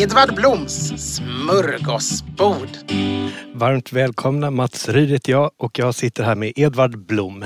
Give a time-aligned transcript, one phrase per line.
[0.00, 2.68] Edvard Bloms smörgåsbord.
[3.54, 7.44] Varmt välkomna, Mats Ryd heter jag och jag sitter här med Edvard Blom.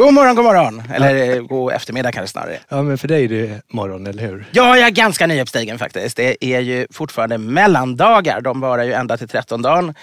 [0.00, 0.82] God morgon, god morgon.
[0.94, 2.58] Eller eh, god eftermiddag kanske snarare.
[2.68, 4.46] Ja, men för dig är det morgon, eller hur?
[4.52, 6.16] Ja, jag är ganska nyuppstigen faktiskt.
[6.16, 8.40] Det är ju fortfarande mellandagar.
[8.40, 9.94] De varar ju ända till trettondagen.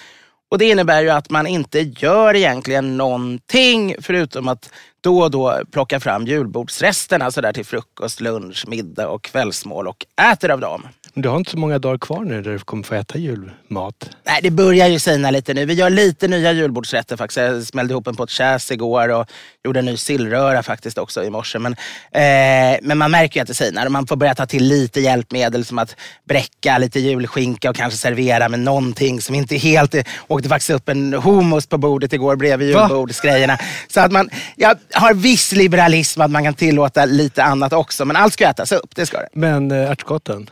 [0.50, 4.70] Och det innebär ju att man inte gör egentligen någonting förutom att
[5.00, 10.50] då och då plocka fram julbordsresterna sådär till frukost, lunch, middag och kvällsmål och äter
[10.50, 10.88] av dem.
[11.14, 14.10] Men du har inte så många dagar kvar nu där du kommer få äta julmat.
[14.24, 15.64] Nej, det börjar ju sina lite nu.
[15.64, 17.36] Vi gör lite nya julbordsrätter faktiskt.
[17.36, 19.26] Jag smällde ihop en potatis igår och
[19.64, 21.58] gjorde en ny sillröra faktiskt också i morse.
[21.58, 21.72] Men,
[22.12, 25.64] eh, men man märker ju att det sinar man får börja ta till lite hjälpmedel
[25.64, 25.96] som att
[26.28, 29.92] bräcka lite julskinka och kanske servera med någonting som inte helt...
[29.92, 33.58] Det åkte faktiskt upp en hummus på bordet igår bredvid julbordsgrejerna.
[33.88, 38.04] Så att man, jag har viss liberalism att man kan tillåta lite annat också.
[38.04, 39.28] Men allt ska ätas upp, det ska det.
[39.32, 40.50] Men äh, ärtskotten?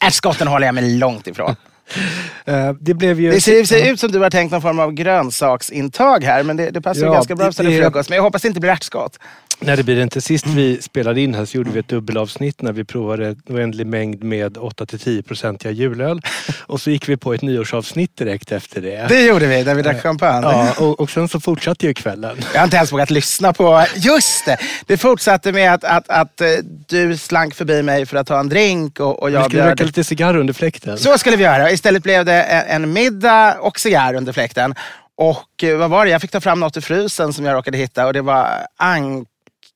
[0.00, 1.56] Ärtskotten håller jag mig långt ifrån.
[2.44, 3.30] Eh, det, blev ju...
[3.30, 6.70] det ser, ser, ut som du har tänkt någon form av grönsaksintag här, men det,
[6.70, 8.08] det passar ja, ganska bra det, frukost.
[8.08, 9.18] Men jag hoppas det inte blir ärtskott.
[9.66, 10.20] Nej det blir det inte.
[10.20, 13.86] Sist vi spelade in här så gjorde vi ett dubbelavsnitt när vi provade en oändlig
[13.86, 16.20] mängd med 8-10% julöl.
[16.66, 19.06] Och så gick vi på ett nyårsavsnitt direkt efter det.
[19.08, 20.46] Det gjorde vi, där vi drack champagne.
[20.46, 22.36] Ja, och, och sen så fortsatte ju kvällen.
[22.52, 23.84] Jag har inte ens vågat lyssna på...
[23.96, 24.56] Just det!
[24.86, 26.48] Det fortsatte med att, att, att eh,
[26.88, 29.84] du slank förbi mig för att ta en drink och, och jag Vi skulle röka
[29.84, 30.98] lite cigarr under fläkten.
[30.98, 31.70] Så skulle vi göra.
[31.70, 34.74] Istället blev det en middag och cigarr under fläkten.
[35.16, 36.10] Och eh, vad var det?
[36.10, 38.48] Jag fick ta fram något ur frysen som jag råkade hitta och det var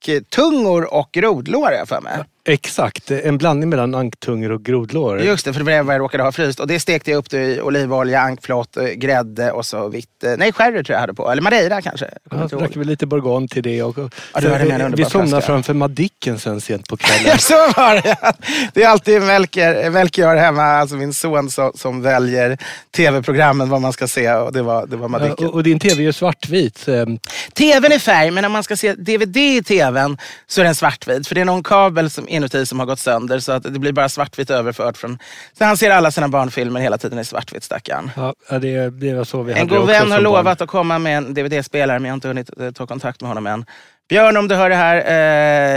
[0.07, 2.25] anktungor eh, och grodlår jag för mig.
[2.49, 5.21] Exakt, en blandning mellan anktungor och grodlår.
[5.21, 6.61] Just det, för det var vad jag råkade ha fryst.
[6.61, 10.25] Och det stekte jag upp i olivolja, ankflott, grädde och så vitt...
[10.25, 11.31] eh, Nej, sherry tror jag hade på.
[11.33, 12.07] Eller madeira kanske.
[12.31, 13.83] Ja, så drack vi lite bourgogne till det.
[13.83, 14.05] Och, Ja,
[14.35, 17.25] hade med en vi, vi somnade framför Madicken sen sent på kvällen.
[17.27, 18.17] Ja, så var det.
[18.75, 22.59] Det är alltid Melker, Melker jag har hemma, alltså min son som, som väljer
[22.97, 24.33] tv-programmen, vad man ska se.
[24.33, 25.47] Och det var, det var Ja, Madicken.
[25.49, 26.89] och, och din tv är ju svartvit.
[26.89, 27.19] ehm,
[27.55, 31.29] TVn är färg, men om man ska se DVD i TVn så är den svartvit.
[31.29, 33.93] För det är någon kabel som, inuti som har gått sönder så att det blir
[33.93, 34.97] bara svartvitt överfört.
[34.97, 35.19] Från,
[35.59, 38.11] så han ser alla sina barnfilmer hela tiden i svartvitt stackaren.
[38.17, 40.23] Ja, det, det var så vi En god vän har barn.
[40.23, 43.29] lovat att komma med en DVD-spelare men jag har inte hunnit eh, ta kontakt med
[43.29, 43.65] honom än.
[44.09, 44.97] Björn om du hör det här,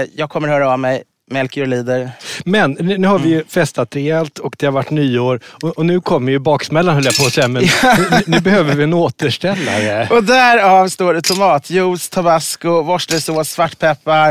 [0.02, 1.04] eh, jag kommer höra av mig.
[1.32, 2.12] Melchior lider.
[2.46, 3.38] Men nu har vi Mm.
[3.40, 5.40] ju festat rejält och det har varit nyår.
[5.64, 7.48] Och, och nu kommer ju baksmällan höll jag på att säga.
[7.48, 10.08] Men nu, nu behöver vi en återställare.
[10.12, 14.30] Och därav står det tomatjuice, tabasco, worcestersås, svartpeppar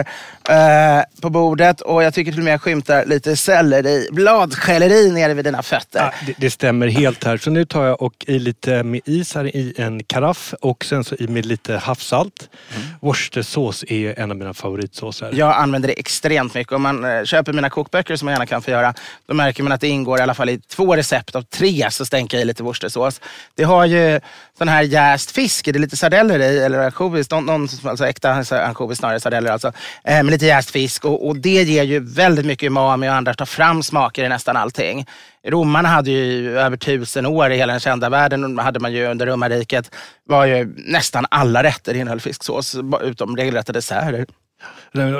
[0.49, 1.81] eh, på bordet.
[1.81, 6.01] Och jag tycker till och med jag skymtar lite selleri, bladskälleri nere vid dina fötter.
[6.01, 7.37] Ja, det, det stämmer helt här.
[7.37, 11.05] Så nu tar jag och i lite med is här i en karaff och sen
[11.05, 12.49] så i med lite havssalt.
[12.77, 12.87] Mm.
[13.01, 15.31] Worcestersås är en av mina favoritsåser.
[15.33, 16.73] Jag använder det extremt mycket.
[16.73, 18.95] Om man eh, köper mina kokböcker kokböcker som man gärna kan få göra,
[19.27, 22.05] då märker man att det ingår i alla fall i två recept av tre så
[22.05, 23.21] stänker jag i lite worcestersås.
[23.57, 24.21] Det har ju
[24.59, 28.31] sån här jäst fisk, det är lite sardeller i, eller ansjovis, någon, någon, alltså äkta
[28.31, 29.73] ansjovis snarare sardeller alltså,
[30.05, 33.35] eh, med lite jäst fisk och, och det ger ju väldigt mycket umami och andra
[33.35, 35.07] tar fram smaker i nästan allting.
[35.47, 39.27] Romarna hade ju över tusen år i hela den kända världen, hade man ju under
[39.27, 39.91] romarriket,
[40.29, 44.27] var ju nästan alla rätter innehöll fisksås, utom regelrätta desserter.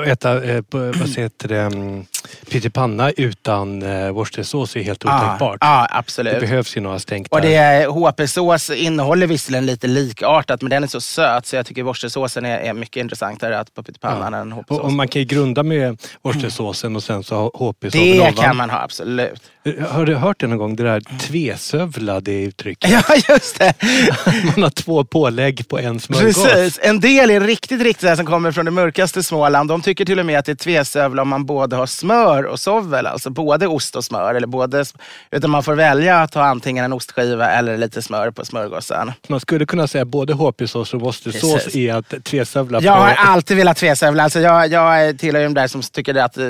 [0.05, 2.05] Äta, eh, vad heter det, mm,
[2.51, 5.57] pyttipanna utan eh, worcestersås är helt otänkbart.
[5.61, 6.33] Ja, ja, absolut.
[6.33, 10.87] Det behövs ju några stänk Och det, HP-sås innehåller visserligen lite likartat men den är
[10.87, 14.39] så söt så jag tycker worcestersåsen är, är mycket intressantare att på pyttipannan ja.
[14.39, 14.79] än HP-sås.
[14.79, 18.69] Och, och, man kan ju grunda med worcestersåsen och sen så HP-såsen Det kan man
[18.69, 19.41] ha, absolut.
[19.63, 22.91] Eh, har du hört det någon gång, det där tvesövlade uttrycket?
[22.91, 23.73] Ja, just det.
[24.55, 26.43] man har två pålägg på en smörgås.
[26.43, 26.79] Precis.
[26.83, 29.69] En del är riktigt, riktigt som kommer från det mörkaste Småland.
[29.69, 32.59] De tycker till och med att det är tvesövla om man både har smör och
[32.59, 33.07] sovel.
[33.07, 34.35] Alltså både ost och smör.
[34.35, 34.85] Eller både,
[35.31, 39.11] utan man får välja att ha antingen en ostskiva eller lite smör på smörgåsen.
[39.27, 43.77] Man skulle kunna säga både HP-sås och worcestersås i att tvesövla Jag har alltid velat
[43.77, 44.23] tvesövla.
[44.23, 46.45] Alltså jag, jag tillhör de där som tycker att eh,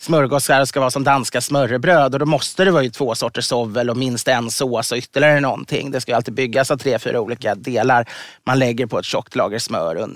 [0.00, 3.90] smörgåsar ska vara som danska smörrebröd och då måste det vara ju två sorters sovel
[3.90, 5.90] och minst en sås och ytterligare någonting.
[5.90, 8.08] Det ska ju alltid byggas av tre, fyra olika delar
[8.46, 10.08] man lägger på ett tjockt lager smör.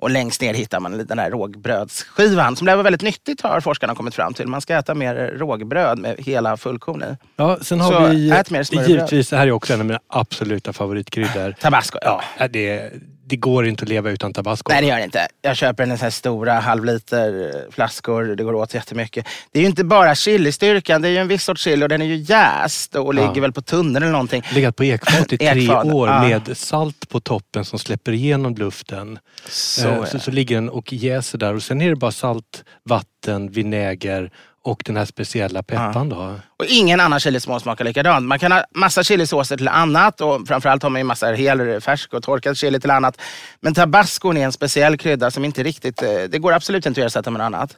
[0.00, 3.94] Och längst ner hittar man den här rågbrödsskivan som lär vara väldigt nyttigt har forskarna
[3.94, 4.46] kommit fram till.
[4.46, 7.16] Man ska äta mer rågbröd med hela fullkorn i.
[7.36, 10.00] Ja, sen har Så vi ät mer givetvis, det här är också en av mina
[10.08, 11.52] absoluta favoritkryddor.
[11.60, 11.98] Tabasco.
[12.02, 12.92] Ja, det,
[13.28, 14.72] det går inte att leva utan tabasco.
[14.72, 15.28] Nej det gör det inte.
[15.42, 18.24] Jag köper en sån här stora halvliter flaskor.
[18.24, 19.26] Det går åt jättemycket.
[19.52, 21.02] Det är ju inte bara chilistyrkan.
[21.02, 23.40] Det är ju en viss sorts chili och den är ju jäst och ligger ja.
[23.40, 24.42] väl på tunnor eller någonting.
[24.54, 26.22] Legat på ekfat i tre år ja.
[26.22, 29.18] med salt på toppen som släpper igenom luften.
[29.48, 32.64] Så, eh, så, så ligger den och jäser där och sen är det bara salt,
[32.84, 34.30] vatten, vinäger
[34.64, 36.34] och den här speciella pepparn då?
[36.56, 38.26] Och ingen annan chilisås smakar likadant.
[38.26, 42.14] Man kan ha massa chilisåser till annat och framförallt har man ju massa hel, färsk
[42.14, 43.20] och torkad chili till annat.
[43.60, 47.06] Men tabascon är en speciell krydda som inte riktigt, eh, det går absolut inte att
[47.06, 47.76] ersätta med något annat.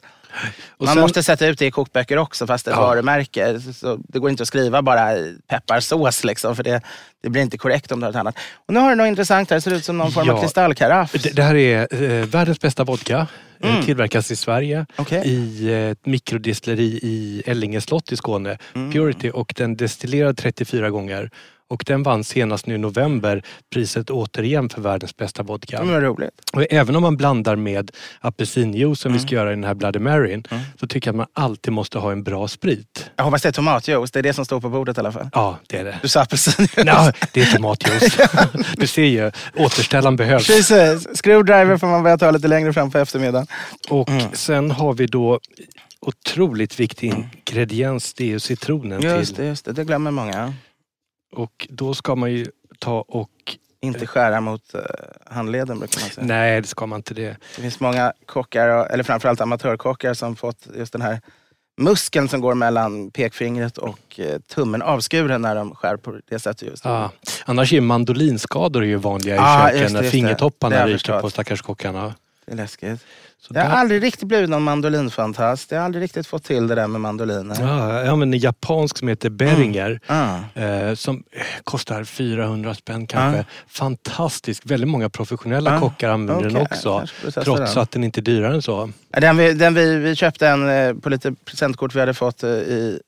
[0.77, 2.81] Och man sen, måste sätta ut det i kokböcker också fast ett ja.
[2.81, 3.59] varumärke.
[3.59, 5.15] Så det går inte att skriva bara
[5.47, 6.81] pepparsås liksom, för det,
[7.23, 8.35] det blir inte korrekt om du har ett annat.
[8.67, 10.41] Och nu har du något intressant här, det ser ut som någon form ja, av
[10.41, 11.11] kristallkaraff.
[11.11, 13.27] Det, det här är eh, världens bästa vodka.
[13.63, 13.85] Eh, mm.
[13.85, 15.23] Tillverkas i Sverige okay.
[15.25, 18.57] i eh, ett mikrodestilleri i Ellinge slott i Skåne.
[18.75, 18.91] Mm.
[18.91, 21.31] Purity och den destillerar 34 gånger
[21.71, 25.83] och den vann senast nu i november priset återigen för världens bästa vodka.
[25.83, 26.31] Det roligt.
[26.53, 29.21] Och även om man blandar med apelsinjuice som mm.
[29.21, 30.63] vi ska göra i den här Bloody Maryn mm.
[30.79, 33.11] så tycker jag att man alltid måste ha en bra sprit.
[33.15, 34.11] Jag hoppas det är tomatjuice.
[34.11, 35.29] Det är det som står på bordet i alla fall.
[35.33, 35.99] Ja, det är det.
[36.01, 36.85] Du sa apelsinjuice.
[36.85, 38.17] Ja, det är tomatjuice.
[38.77, 40.47] du ser ju, återställaren behövs.
[40.47, 41.07] Precis.
[41.23, 43.47] Screwdriver får man börja ta lite längre fram på eftermiddagen.
[43.89, 44.31] Och mm.
[44.33, 45.39] sen har vi då
[45.99, 47.13] otroligt viktig
[47.47, 49.01] ingrediens, det är ju citronen.
[49.01, 49.43] Just till.
[49.43, 49.73] det, just det.
[49.73, 50.53] Det glömmer många.
[51.31, 52.45] Och då ska man ju
[52.79, 53.29] ta och...
[53.83, 54.81] Inte skära mot uh,
[55.25, 56.27] handleden brukar man säga.
[56.27, 57.37] Nej, det ska man inte det.
[57.55, 61.21] Det finns många kockar, eller framförallt amatörkockar som fått just den här
[61.77, 66.67] muskeln som går mellan pekfingret och uh, tummen avskuren när de skär på det sättet.
[66.67, 67.11] Just ah.
[67.45, 72.15] Annars är mandolinskador ju vanliga i ah, köken när fingertopparna ryker på stackars kockarna.
[72.45, 73.05] Det är läskigt.
[73.47, 75.71] Så jag har aldrig riktigt blivit någon mandolinfantast.
[75.71, 77.55] Jag har aldrig riktigt fått till det där med mandoliner.
[77.59, 79.99] Ja, jag använder en japansk som heter Beringer.
[80.07, 80.39] Mm.
[80.55, 80.95] Mm.
[80.95, 81.23] som
[81.63, 83.37] kostar 400 spänn kanske.
[83.37, 83.45] Mm.
[83.67, 84.63] Fantastisk.
[84.65, 86.53] Väldigt många professionella kockar använder okay.
[86.53, 87.05] den också.
[87.43, 87.83] Trots den.
[87.83, 88.89] att den inte är dyrare än så.
[89.09, 92.49] Den vi, den vi, vi köpte en eh, på lite presentkort vi hade fått eh,
[92.49, 92.99] i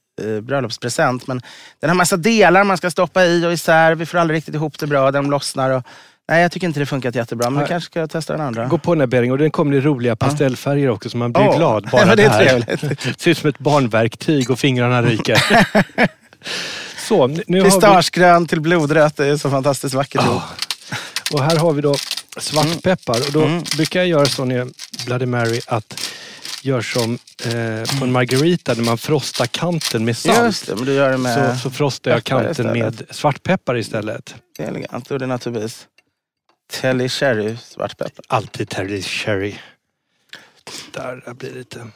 [0.41, 1.27] bröllopspresent.
[1.27, 1.41] Men
[1.79, 3.95] den har massa delar man ska stoppa i och isär.
[3.95, 5.11] Vi får aldrig riktigt ihop det bra.
[5.11, 5.69] Den lossnar.
[5.69, 5.83] Och
[6.29, 7.49] Nej, jag tycker inte det funkat jättebra.
[7.49, 8.65] Men jag kanske ska testa den andra.
[8.65, 11.43] Gå på den här Bering och den kommer i roliga pastellfärger också så man blir
[11.43, 11.57] oh.
[11.57, 12.23] glad bara ja, det.
[12.23, 13.21] Är trevligt.
[13.21, 15.37] ser ut som ett barnverktyg och fingrarna ryker.
[17.07, 18.47] så, nu Pistagegrön vi...
[18.47, 20.43] till blodrött, det är så fantastiskt vackert oh.
[21.33, 21.95] Och här har vi då
[22.37, 23.15] svartpeppar.
[23.27, 23.63] Och då mm.
[23.77, 24.71] brukar jag göra så när jag
[25.05, 26.01] Bloody Mary att
[26.61, 30.45] gör som eh, på en margarita när man frostar kanten med salt.
[30.45, 34.35] Just det, men du gör det med så, så frostar jag kanten med svartpeppar istället.
[34.57, 35.87] Det är elegant och det är naturligtvis
[36.71, 38.25] Telly Cherry svartpeppar.
[38.27, 39.55] Alltid Telly Cherry.
[40.91, 41.87] Där, där blir det lite...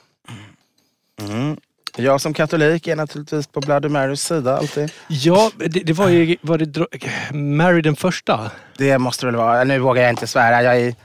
[1.21, 1.57] Mm.
[1.99, 4.91] Jag som katolik är naturligtvis på Bloody Marys sida alltid.
[5.07, 8.51] Ja, det, det var ju var det Mary den första?
[8.77, 9.63] Det måste det väl vara.
[9.63, 10.63] Nu vågar jag inte svära.
[10.63, 10.95] Jag är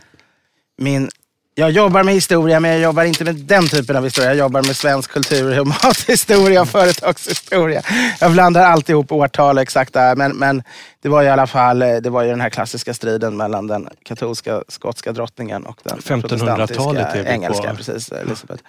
[0.77, 1.09] min
[1.55, 4.31] jag jobbar med historia, men jag jobbar inte med den typen av historia.
[4.31, 7.83] Jag jobbar med svensk kultur, mathistoria och företagshistoria.
[8.21, 10.63] Jag blandar alltid ihop årtal och exakta, men, men
[11.03, 14.63] det var i alla fall det var ju den här klassiska striden mellan den katolska
[14.69, 18.63] skotska drottningen och den 1500-talet engelska, precis, Elisabeth.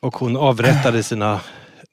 [0.00, 1.40] Och hon avrättade sina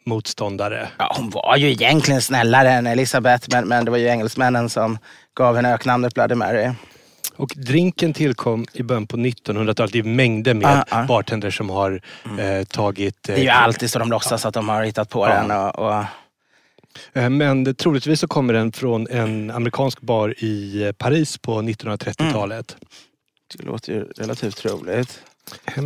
[0.05, 0.89] motståndare.
[0.97, 4.97] Ja, hon var ju egentligen snällare än Elisabeth men, men det var ju engelsmännen som
[5.37, 6.71] gav henne öknamnet Bloody Mary.
[7.37, 9.91] Och drinken tillkom i början på 1900-talet.
[9.93, 11.05] Det är mängder med Ah, ah.
[11.05, 12.01] bartenders som har
[12.39, 13.23] eh, tagit...
[13.23, 15.51] Det är ju alltid så de låtsas att de har hittat på den.
[15.51, 16.03] Och, och,
[17.13, 21.61] Eh, Men det- troligtvis så kommer den från en amerikansk bar i eh, Paris på
[21.61, 22.75] 1930-talet.
[23.57, 25.19] det låter ju relativt troligt.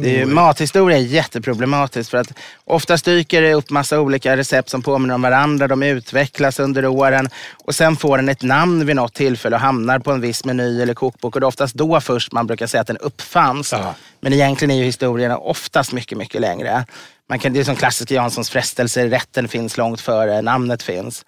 [0.01, 2.33] Det är mathistoria är jätteproblematiskt för att
[2.65, 5.67] oftast dyker det upp massa olika recept som påminner om varandra.
[5.67, 7.29] De utvecklas under åren
[7.65, 10.81] och sen får den ett namn vid något tillfälle och hamnar på en viss meny
[10.81, 11.35] eller kokbok.
[11.35, 13.71] Och det är oftast då först man brukar säga att den uppfanns.
[13.71, 13.95] Ja.
[14.21, 16.85] Men egentligen är ju historierna oftast mycket, mycket längre.
[17.29, 19.07] Man kan, det är som klassiska Janssons frestelser.
[19.07, 21.25] Rätten finns långt före namnet finns.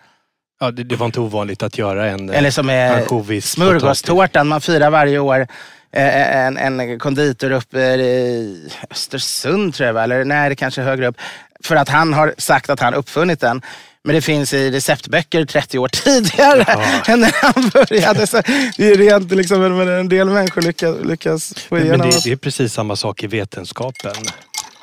[0.62, 4.62] Ja, det, det var inte ovanligt att göra en eh, Eller som är smörgåstårtan man
[4.62, 5.48] firar varje år.
[5.94, 11.08] Eh, En, en konditor uppe i Östersund tror jag, eller nej det kanske är högre
[11.08, 11.16] upp.
[11.64, 13.62] För att han har sagt att han uppfunnit den.
[14.04, 16.62] Men det finns i receptböcker 30 år tidigare
[17.08, 18.28] än när han började.
[18.28, 18.42] Så
[18.78, 22.24] det är rent liksom, men en del människor lyckas, lyckas få Men, igenom men det,
[22.24, 24.14] det är precis samma sak i vetenskapen.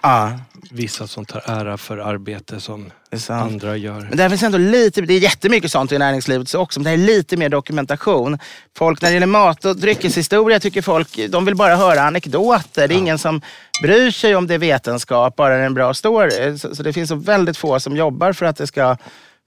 [0.09, 0.33] Ja,
[0.71, 4.01] Vissa som tar ära för arbete som det andra gör.
[4.01, 6.91] Men där finns ändå lite, det är jättemycket sånt i näringslivet så också, men det
[6.91, 8.39] är lite mer dokumentation.
[8.77, 12.89] Folk när det gäller mat och dryckeshistoria tycker folk, de vill bara höra anekdoter.
[12.89, 13.41] Det är ingen som
[13.83, 16.59] bryr sig om det är vetenskap, bara det är en bra story.
[16.59, 18.97] Så, så det finns så väldigt få som jobbar för att det ska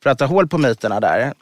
[0.04, 1.34] för att ta hål på myterna där.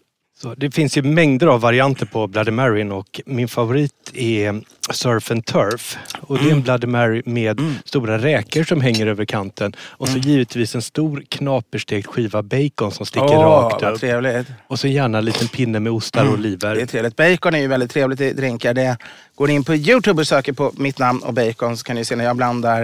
[0.41, 5.31] Så det finns ju mängder av varianter på Bloody Mary och min favorit är Surf
[5.31, 5.97] and Turf.
[6.21, 6.57] Och det är Mm.
[6.57, 9.73] en Bloody Mary med stora räkor som hänger över kanten.
[9.79, 10.29] Och så Mm.
[10.29, 13.99] givetvis en stor knaperstekt skiva bacon som sticker Åh, rakt upp.
[13.99, 14.47] trevligt.
[14.67, 16.75] Och så gärna en liten pinne med ostar och oliver.
[16.75, 17.15] Det är trevligt.
[17.15, 18.73] Bacon är ju väldigt trevligt i drinkar.
[18.73, 18.97] Det
[19.35, 22.05] går ni in på Youtube och söker på mitt namn och bacon så kan ni
[22.05, 22.83] se när jag blandar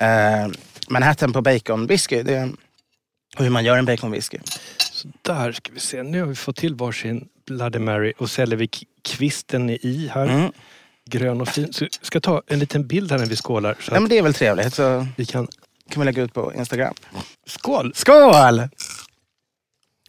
[0.00, 0.08] eh,
[0.88, 2.22] Manhattan på bacon whisky.
[2.22, 2.48] Det är,
[3.38, 4.38] hur man gör en bacon whisky.
[4.98, 6.02] Så där ska vi se.
[6.02, 8.68] Nu har vi fått till varsin Bloody Mary och så häller vi
[9.02, 10.26] kvisten i här.
[10.26, 10.52] Mm.
[11.10, 11.72] Grön och fin.
[11.72, 13.76] Så jag ska ta en liten bild här när vi skålar.
[13.80, 14.74] Så Ja, men det är väl trevligt.
[14.74, 15.48] Så vi kan...
[15.90, 16.94] kan vi lägga ut på Instagram.
[17.46, 17.92] Skål!
[17.94, 18.68] Skål!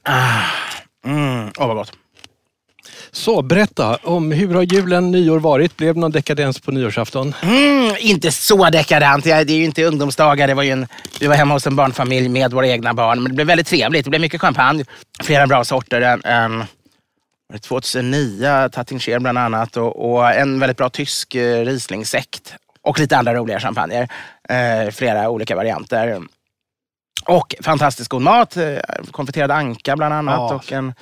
[0.04, 0.44] Ah.
[1.06, 1.52] Mm.
[1.58, 1.94] Åh, vad gott.
[3.12, 5.78] Så berätta om hur har julen, nyår varit?
[5.78, 7.34] Blev det någon dekadens på nyårsafton?
[7.42, 9.24] Mm, inte så dekadent.
[9.24, 10.48] Det är ju inte ungdomsdagar.
[10.48, 10.88] Det var ju en,
[11.20, 13.24] vi var hemma hos en barnfamilj med våra egna barn.
[13.24, 14.04] Men det blev väldigt trevligt.
[14.04, 14.86] Det blev mycket champagne.
[15.24, 16.02] Flera bra sorter.
[17.50, 19.78] Var det 2009, Tattinger bland annat.
[19.78, 22.56] Och, och en väldigt bra tysk eh, Rieslingsekt.
[22.82, 24.08] Och lite andra roliga champagner.
[24.50, 26.22] Eh, flera olika varianter.
[27.26, 28.58] Och fantastiskt god mat.
[28.58, 28.78] Eh,
[29.12, 30.36] konfiterad anka bland annat.
[30.36, 30.56] Ja.
[30.56, 30.94] Och en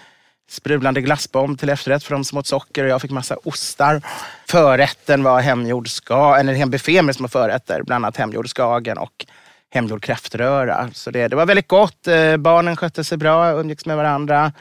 [0.50, 2.84] sprudlande glassbomb till efterrätt för de som åt socker.
[2.84, 4.02] Och jag fick massa ostar.
[4.48, 7.84] Förrätten var hemgjord ska, eller en buffé med små förrätter.
[7.84, 9.26] Bland annat hemgjord skagen och
[9.70, 10.90] hemgjord kräftröra.
[10.94, 12.08] Så det, det var väldigt gott.
[12.08, 14.52] Eh, barnen skötte sig bra, umgicks med varandra.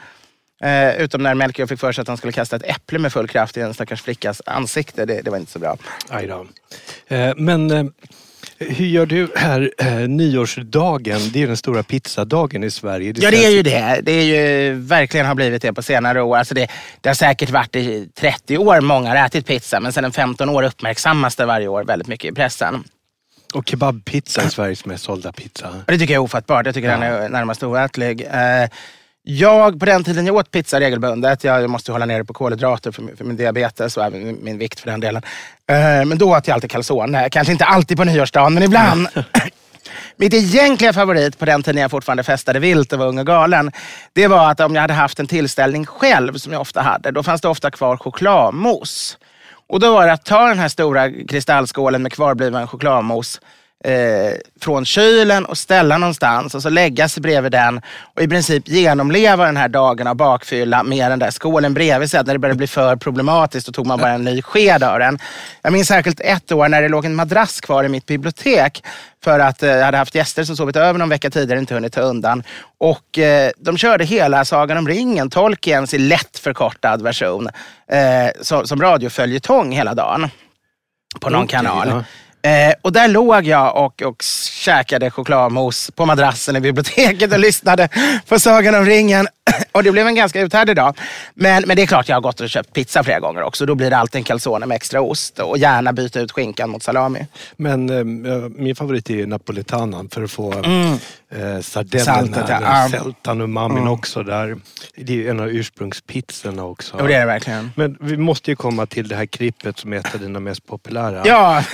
[0.61, 3.27] Eh, utom när Melchior fick för sig att han skulle kasta ett äpple med full
[3.27, 5.05] kraft i en stackars flickas ansikte.
[5.05, 5.77] Det, det var inte så bra.
[6.09, 6.47] Aj då.
[7.15, 7.85] Eh, Men eh,
[8.59, 11.19] hur gör du här eh, nyårsdagen?
[11.33, 13.13] Det är den stora pizzadagen i Sverige.
[13.15, 13.99] Ja, det är ju det.
[14.03, 16.37] Det är ju verkligen har blivit det på senare år.
[16.37, 16.67] Alltså det,
[17.01, 20.49] det har säkert varit i 30 år många har ätit pizza, men sedan en 15
[20.49, 22.83] år uppmärksammas det varje år väldigt mycket i pressen.
[23.53, 25.75] Och kebabpizza är Sveriges mest sålda pizza.
[25.87, 26.65] Det tycker jag är ofattbart.
[26.65, 28.21] Jag tycker den är närmast oätlig.
[28.21, 28.69] Eh,
[29.29, 33.01] Jag, på den tiden jag åt pizza regelbundet, jag måste hålla nere på kolhydrater för
[33.01, 35.23] min, för min diabetes och även min, vikt för den delen.
[35.69, 37.29] Eh, Men då åt jag alltid calzone.
[37.29, 39.07] Kanske inte alltid på nyårsdagen, men ibland.
[40.15, 43.71] Mitt egentliga favorit på den tiden jag fortfarande festade vilt och var ung och galen,
[44.13, 47.23] det var att om jag hade haft en tillställning själv, som jag ofta hade, då
[47.23, 49.17] fanns det ofta kvar chokladmousse.
[49.67, 53.39] Och då var det att ta den här stora kristallskålen med kvarbliven chokladmousse
[53.83, 57.81] eh, från kylen och ställa någonstans och så lägga sig bredvid den
[58.15, 62.19] och i princip genomleva den här dagen av bakfylla med den där skålen bredvid sig.
[62.19, 64.99] Att När det började bli för problematiskt då tog man bara en ny sked av
[64.99, 65.19] den.
[65.61, 68.83] Jag minns särskilt ett år när det låg en madrass kvar i mitt bibliotek
[69.23, 71.73] för att eh, jag hade haft gäster som sovit över någon vecka tidigare och inte
[71.73, 72.43] hunnit ta undan.
[72.77, 77.49] Och eh, de körde hela Sagan om ringen, Tolkiens i lätt förkortad version,
[77.91, 80.29] eh, som, som radioföljetong hela dagen.
[81.19, 81.87] På någon Okej, kanal.
[81.89, 82.03] ja.
[82.41, 87.89] Eh, och där låg jag och, och käkade chokladmousse på madrassen i biblioteket och lyssnade
[88.27, 89.27] på Sagan om ringen.
[89.71, 90.97] Och det blev en ganska uthärdig dag.
[91.33, 93.65] Men, men det är klart jag har gått och köpt pizza flera gånger också.
[93.65, 96.83] Då blir det alltid en calzone med extra ost och gärna byta ut skinkan mot
[96.83, 97.27] salami.
[97.57, 102.81] Men eh, min favorit är napolitanan för att få eh, sardellen, Saltet, här, ja.
[102.81, 104.57] den sältan umamin också där.
[104.95, 106.97] Det är en av ursprungspizzorna också.
[106.97, 107.71] Och det är det verkligen.
[107.75, 110.67] Men vi måste ju komma till det här klippet som är ett av dina mest
[110.67, 111.23] populära.
[111.25, 111.63] Ja,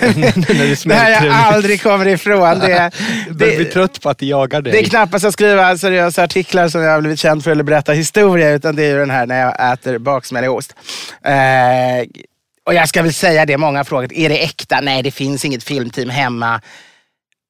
[0.84, 2.58] det här jag aldrig kommer ifrån.
[2.58, 2.90] Det,
[3.30, 4.72] det, blir trött på att det jagar dig.
[4.72, 7.92] Det är knappast att skriva seriösa artiklar som jag har blivit känd för eller berätta
[7.92, 10.74] historia, utan det är ju den här när jag äter baksmälloost.
[11.24, 11.34] Eh,
[12.66, 14.80] och jag ska väl säga det, många har frågat, är det äkta?
[14.80, 16.60] Nej, det finns inget filmteam hemma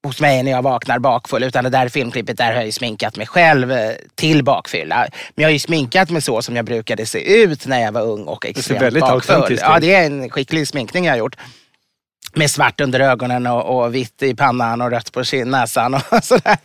[0.04, 1.42] hos mig när jag vaknar bakfull.
[1.42, 4.96] Utan det där filmklippet där har jag ju sminkat mig själv eh, till bakfylla.
[5.34, 8.02] Men jag har ju sminkat mig så som jag brukade se ut när jag var
[8.02, 9.58] ung och extremt det väldigt bakfull.
[9.60, 11.36] Ja, det är en skicklig sminkning jag har gjort.
[12.36, 16.56] Med svart under ögonen och, och vitt i pannan och rött på näsan och sådär.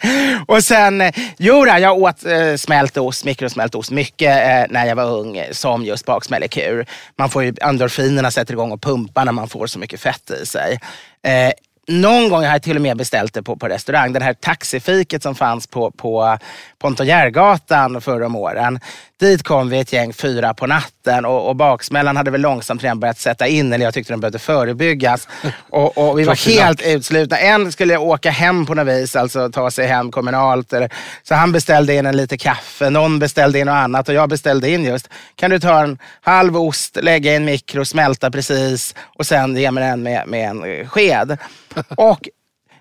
[0.48, 4.86] Och sen, eh, jo då, jag åt eh, smält ost, mikrosmält ost mycket eh, när
[4.86, 6.86] jag var ung eh, som just baksmällekur.
[7.16, 10.46] Man får ju, endorfinerna sätter igång och pumpar när man får så mycket fett i
[10.46, 10.80] sig.
[11.24, 11.52] Eh,
[11.90, 14.14] någon gång har jag till och med beställt det på, på restaurang.
[14.14, 16.38] Det här taxifiket som fanns på, på
[16.80, 18.80] Pontogärgatan förra om åren.
[19.20, 23.00] Dit kom vi ett gäng fyra på natten och, och baksmällan hade väl långsamt redan
[23.00, 25.28] börjat sätta in, eller jag tyckte den behövde förebyggas.
[25.70, 27.38] Och, och vi var helt utslutna.
[27.38, 30.74] En skulle åka hem på något vis, alltså ta sig hem kommunalt.
[30.74, 30.90] Eller,
[31.24, 34.70] så han beställde in en lite kaffe, någon beställde in något annat och jag beställde
[34.70, 39.26] in just, kan du ta en halv ost, lägga i en mikro, smälta precis och
[39.26, 41.38] sen ge mig den med, med en sked.
[41.98, 42.30] Och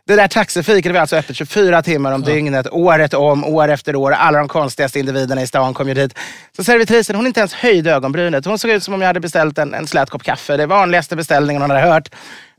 [0.08, 2.34] det där taxifiket var alltså öppet 24 timmar om ja.
[2.34, 4.12] dygnet, året om, år efter år.
[4.12, 6.18] Alla de konstigaste individerna i stan kom ju dit.
[6.56, 8.44] Så servitrisen, hon inte ens höjde ögonbrynet.
[8.44, 10.56] Hon såg ut som om jag hade beställt en, en slät kopp kaffe.
[10.56, 12.08] Det vanligaste beställningen hon hade hört.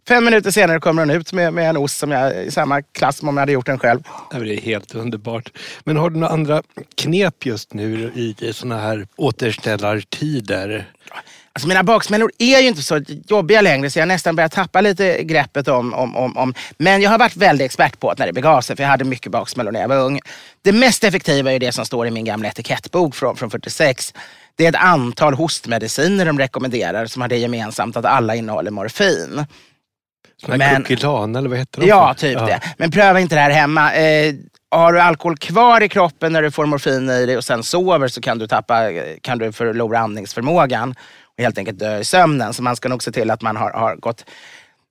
[0.08, 3.18] Fem minuter senare kommer hon ut med, med en ost som jag, i samma klass
[3.18, 4.00] som om jag hade gjort den själv.
[4.32, 5.52] Det är helt underbart.
[5.84, 6.64] Men har du några andra
[6.96, 10.86] knep just nu i sådana här återställartider?
[11.54, 15.24] Alltså mina baksmällor är ju inte så jobbiga längre så jag nästan börjar tappa lite
[15.24, 16.54] greppet om, om, om, om.
[16.78, 19.06] Men jag har varit väldigt expert på det när det begav sig för jag hade
[19.06, 20.20] mycket baksmällor när jag var ung.
[20.62, 24.14] Det mest effektiva är det som står i min gamla etikettbok från, från 46.
[24.56, 29.46] Det är ett antal hostmediciner de rekommenderar som har det gemensamt att alla innehåller morfin.
[30.46, 31.88] Som Kukilan eller vad heter de?
[31.88, 32.46] Ja, typ ja.
[32.46, 32.62] det.
[32.78, 33.94] Men pröva inte det här hemma.
[33.94, 34.36] Eh,
[34.72, 38.08] har du alkohol kvar i kroppen när du får morfin i dig och sen sover
[38.08, 38.84] så kan du, tappa,
[39.22, 40.96] kan du förlora andningsförmågan
[41.40, 42.54] helt enkelt dö i sömnen.
[42.54, 44.26] Så man ska nog se till att man har, har gått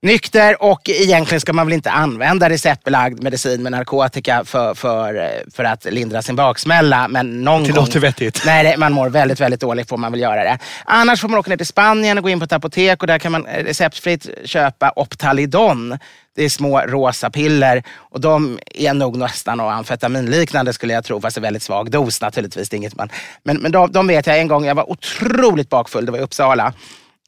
[0.02, 5.64] nykter och egentligen ska man väl inte använda receptbelagd medicin med narkotika för, för, för
[5.64, 7.08] att lindra sin baksmälla.
[7.08, 8.42] Men någon det gång, låter vettigt.
[8.46, 10.58] Nej, man mår väldigt, väldigt dåligt får man väl göra det.
[10.84, 13.18] Annars får man åka ner till Spanien och gå in på ett apotek och där
[13.18, 15.98] kan man receptfritt köpa Optalidon.
[16.36, 21.36] Det är små rosa piller och de är nog nästan amfetaminliknande skulle jag tro, fast
[21.36, 22.72] i väldigt svag dos naturligtvis.
[22.72, 23.08] Inget man,
[23.42, 26.22] men men de, de vet jag en gång, jag var otroligt bakfull, det var i
[26.22, 26.72] Uppsala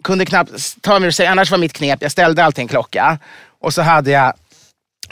[0.05, 3.19] kunde knappt ta mig ur sängen, Annars var mitt knep, jag ställde alltid en klocka.
[3.61, 4.33] Och så hade jag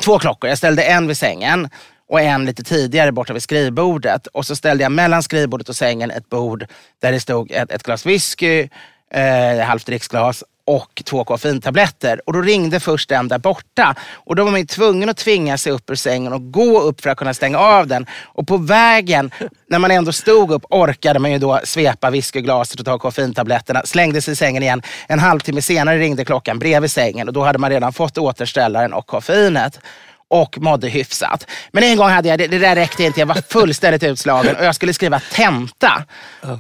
[0.01, 0.49] två klockor.
[0.49, 1.69] Jag ställde en vid sängen
[2.09, 4.27] och en lite tidigare borta vid skrivbordet.
[4.27, 6.67] Och så ställde jag mellan skrivbordet och sängen ett bord
[7.01, 8.69] där det stod ett, ett glas whisky,
[9.11, 12.21] eh, halvt dricksglas och två koffeintabletter.
[12.27, 13.95] Och då ringde först den där borta.
[14.13, 17.11] Och då var man tvungen att tvinga sig upp ur sängen och gå upp för
[17.11, 18.07] att kunna stänga av den.
[18.25, 19.31] Och på vägen,
[19.69, 23.83] när man ändå stod upp, orkade man ju då svepa whiskyglaset och ta koffeintabletterna.
[23.85, 24.83] Slängde sig i sängen igen.
[25.07, 29.07] En halvtimme senare ringde klockan bredvid sängen och då hade man redan fått återställaren och
[29.07, 29.81] koffeinet
[30.29, 31.47] och mådde hyfsat.
[31.73, 34.65] Men en gång hade jag, det, det där räckte inte, jag var fullständigt utslagen och
[34.65, 36.05] jag skulle skriva tenta.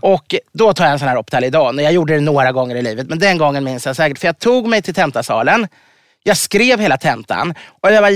[0.00, 1.78] Och då tar jag en sån här Optalidon.
[1.78, 4.18] Jag gjorde det några gånger i livet, men den gången minns jag säkert.
[4.18, 5.68] För jag tog mig till tentasalen,
[6.22, 8.10] jag skrev hela tentan och jag var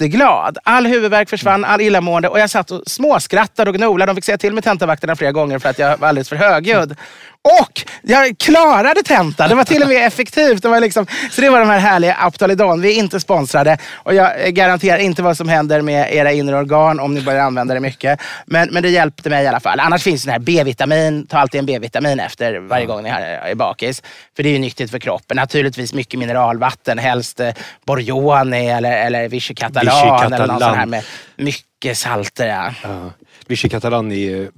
[0.00, 0.58] jätteglad.
[0.64, 4.12] All huvudvärk försvann, all illamående och jag satt och småskrattade och gnolade.
[4.12, 6.96] De fick säga till med tentavakterna flera gånger för att jag var alldeles för högljudd.
[7.42, 9.48] Och jag klarade tentan.
[9.48, 10.62] Det var till och med effektivt.
[10.62, 12.80] Det var liksom, så det var de här härliga Aptalidon.
[12.80, 17.00] Vi är inte sponsrade och jag garanterar inte vad som händer med era inre organ
[17.00, 18.20] om ni börjar använda det mycket.
[18.46, 19.80] Men, men det hjälpte mig i alla fall.
[19.80, 21.26] Annars finns det här B-vitamin.
[21.26, 24.02] Ta alltid en B-vitamin efter varje gång ni är bakis.
[24.36, 25.36] För det är ju nyttigt för kroppen.
[25.36, 26.98] Naturligtvis mycket mineralvatten.
[26.98, 27.50] Helst eh,
[27.86, 29.89] Borjoni eller, eller Vichy Catalan.
[29.90, 31.04] Sånt här med
[31.36, 32.46] mycket salter.
[32.46, 32.74] Ja.
[32.82, 33.10] Ja.
[33.46, 34.50] Vichy Catalan är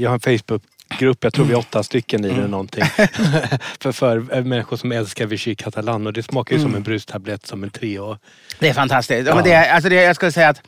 [0.00, 0.62] jag har en Facebook
[0.98, 2.50] grupp, jag tror vi är åtta stycken i den mm.
[2.50, 2.84] någonting.
[3.80, 6.70] för, för människor som älskar Vichy Catalan och det smakar ju mm.
[6.70, 8.16] som en brustablett, som en Treo.
[8.58, 9.28] Det är fantastiskt.
[9.28, 9.34] Ja.
[9.34, 10.62] Men det, alltså det, jag skulle säga att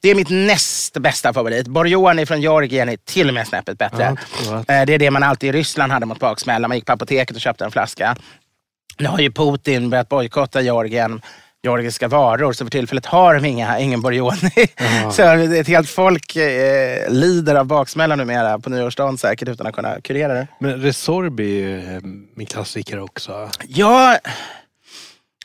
[0.00, 1.66] det är mitt näst bästa favorit.
[1.66, 4.16] Borjoni från Georgien är till och med snäppet bättre.
[4.46, 6.68] Ja, eh, det är det man alltid i Ryssland hade mot baksmälla.
[6.68, 8.16] Man gick på apoteket och köpte en flaska.
[8.98, 11.20] Nu har ju Putin börjat bojkotta Georgien
[11.64, 12.52] georgiska varor.
[12.52, 14.04] Så för tillfället har de inga, ingen.
[14.04, 15.12] Mm.
[15.12, 20.00] så ett helt folk eh, lider av baksmälla numera på nyårsdagen säkert utan att kunna
[20.00, 20.46] kurera det.
[20.58, 22.02] Men Resorbi är ju eh,
[22.34, 23.50] min klassiker också.
[23.68, 24.18] Ja,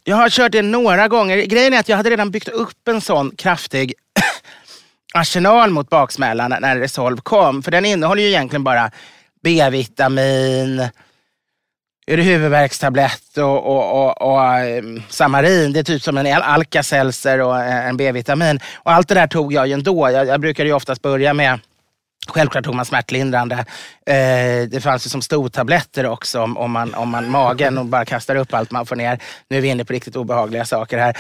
[0.04, 1.38] jag har kört det några gånger.
[1.38, 3.94] Grejen är att jag hade redan byggt upp en sån kraftig
[5.14, 7.64] arsenal mot baksmällan när Resolve kom.
[7.64, 8.92] För den innehåller ju egentligen bara
[9.44, 10.88] B-vitamin,
[12.14, 15.74] är det huvudvärkstablett och, och, och, och eh, Samarin.
[15.74, 18.60] Det är typ som en Alka-Seltzer och eh, en B-vitamin.
[18.76, 20.10] Och allt det där tog jag ju ändå.
[20.10, 21.60] Jag, jag brukade ju oftast börja med
[22.28, 23.56] Självklart tog man smärtlindrande.
[24.06, 28.06] Eh, det fanns ju som stortabletter också om, om, man, om man magen och bara
[28.06, 29.20] kastar upp allt man får ner.
[29.50, 31.18] Nu är vi inne på riktigt obehagliga saker här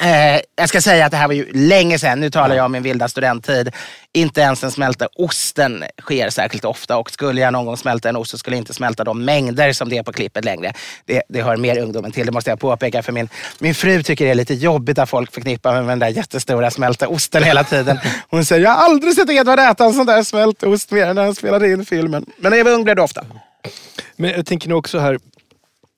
[0.00, 2.20] eh, jag ska säga att det här var ju länge sedan.
[2.20, 3.70] Nu talar jag om min vilda studenttid.
[4.12, 8.16] Inte ens den smälta osten sker särskilt ofta och skulle jag någon gång smälta en
[8.16, 10.72] ost så skulle jag inte smälta de mängder som det är på klippet längre.
[11.04, 13.02] Det, det hör mer ungdomen till, det måste jag påpeka.
[13.02, 13.28] För min,
[13.58, 16.70] min fru tycker det är lite jobbigt att folk förknippar mig med den där jättestora
[16.70, 17.98] smälta osten hela tiden.
[18.28, 21.16] Hon säger, jag har aldrig sett Edvard äta en sån där smält ost mer än
[21.16, 22.26] när han spelade in filmen.
[22.36, 23.24] Men när jag var ung blev det ofta.
[24.16, 25.18] Men jag tänker nu också här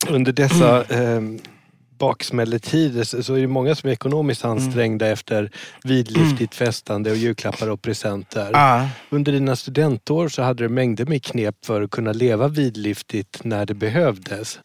[0.08, 1.36] under dessa mm.
[1.36, 1.42] eh,
[1.98, 4.56] baksmälletider så är det många som är ekonomiskt mm.
[4.56, 5.12] ansträngda mm.
[5.12, 5.50] efter
[5.84, 6.66] vidlyftigt mm.
[6.66, 8.50] festande och julklappar och presenter.
[8.54, 8.86] Ah.
[9.10, 13.66] Under dina studentår så hade du mängder med knep för att kunna leva vidlyftigt när
[13.66, 14.60] det behövdes.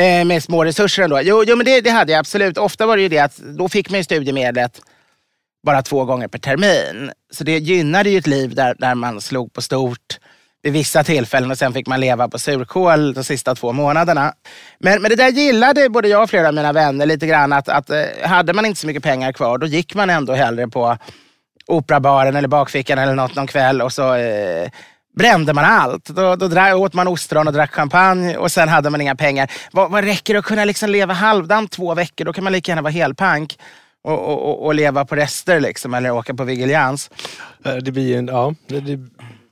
[0.00, 1.20] Eh, med små resurser ändå.
[1.22, 2.58] Jo, jo men det, det, hade jag absolut.
[2.58, 4.80] Ofta var det ju det att då fick man ju studiemedlet
[5.66, 7.10] bara två gånger per termin.
[7.32, 10.18] Så det gynnade ju ett liv där, där man slog på stort
[10.66, 14.32] vid vissa tillfällen och sen fick man leva på surkål de sista två månaderna.
[14.78, 17.52] Men, men det där gillade både jag och flera av mina vänner lite grann.
[17.52, 20.68] Att, att eh, hade man inte så mycket pengar kvar då gick man ändå hellre
[20.68, 20.96] på
[21.66, 24.70] operabaren eller bakfickan eller något någon kväll och så eh,
[25.16, 26.04] brände man allt.
[26.04, 29.50] Då, då åt man ostron och drack champagne och sen hade man inga pengar.
[29.72, 32.24] Vad, vad räcker det att kunna liksom leva halvdant två veckor?
[32.24, 33.58] Då kan man lika gärna vara helpank.
[34.02, 37.10] Och, och, och, leva på rester liksom, eller åka på vigilians.
[37.64, 38.98] Eh, det blir en, ja, det,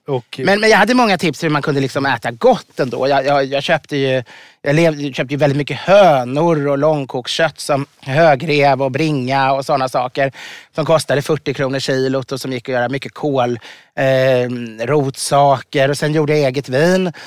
[0.06, 0.40] och...
[0.44, 3.08] Men, men jag hade många tips hur man kunde liksom äta gott ändå.
[3.08, 4.22] Jag, jag, jag köpte ju
[4.62, 9.88] jag levde, köpte ju väldigt mycket hönor och långkokskött som högrev och bringa och sådana
[9.88, 10.32] saker.
[10.74, 13.58] Som kostade 40 kronor kilot och som gick att göra mycket kål,
[13.96, 14.48] eh,
[14.86, 17.12] rotsaker och sen gjorde jag eget vin.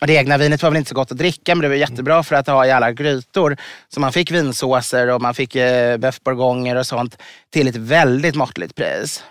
[0.00, 2.22] Och det egna vinet var väl inte så gott att dricka men det var jättebra
[2.22, 3.56] för att ha i alla grytor.
[3.88, 7.18] Så man fick vinsåser och man fick eh, boeuf bourgogner och sånt
[7.50, 9.24] till ett väldigt måttligt pris.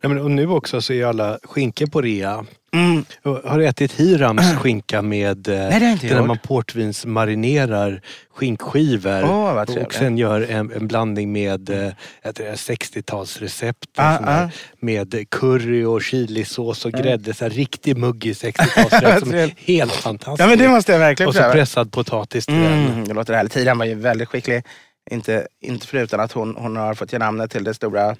[0.00, 2.44] Nej, men, och nu också så är alla skinkor på rea.
[2.72, 3.04] Mm.
[3.44, 4.56] Har du ätit Hirams mm.
[4.60, 8.02] skinka med eh, Nej, där man portvinsmarinerar
[8.34, 11.92] skinkskivor oh, och sen gör en, en blandning med eh,
[12.24, 14.48] 60-talsrecept ah, ah.
[14.80, 17.34] med curry och chilisås och grädde.
[17.34, 20.42] Så här, riktig muggig 60-talsrätt som är helt fantastisk.
[20.42, 23.04] Ja, men det måste jag verkligen Och så pressad potatis till mm, den.
[23.04, 23.56] Det låter härligt.
[23.56, 24.64] Hiram var ju väldigt skicklig.
[25.10, 28.16] Inte, inte förutom att hon, hon har fått ge namnet till det stora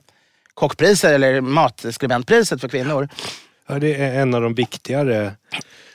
[0.60, 3.08] kockpriset eller matskribentpriset för kvinnor.
[3.68, 5.32] Ja, det är en av de viktigare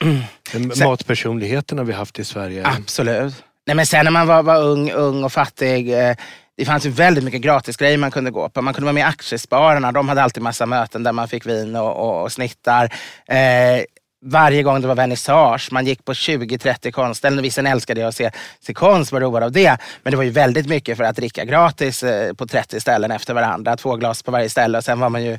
[0.54, 0.70] mm.
[0.84, 2.66] matpersonligheterna vi haft i Sverige.
[2.66, 3.34] Absolut.
[3.66, 5.92] Nej, men sen när man var, var ung, ung och fattig.
[5.92, 6.16] Eh,
[6.56, 8.62] det fanns ju väldigt mycket gratis grejer man kunde gå på.
[8.62, 9.92] Man kunde vara med i Aktiespararna.
[9.92, 12.84] De hade alltid massa möten där man fick vin och, och, och snittar.
[13.26, 13.84] Eh,
[14.24, 15.68] varje gång det var vernissage.
[15.72, 17.42] Man gick på 20-30 konstställen.
[17.42, 19.78] Vissa älskade att se, se konst, var roade av det.
[20.02, 23.34] Men det var ju väldigt mycket för att dricka gratis eh, på 30 ställen efter
[23.34, 23.76] varandra.
[23.76, 25.38] Två glas på varje ställe och sen var man ju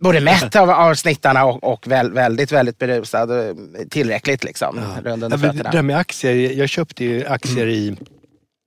[0.00, 3.30] både mätt av, av snittarna och, och väldigt, väldigt berusad.
[3.30, 3.54] Eh,
[3.90, 4.80] tillräckligt liksom.
[4.96, 5.10] Ja.
[5.10, 5.70] Runt under fötterna.
[5.70, 6.52] Det där med aktier.
[6.52, 7.96] Jag köpte ju aktier i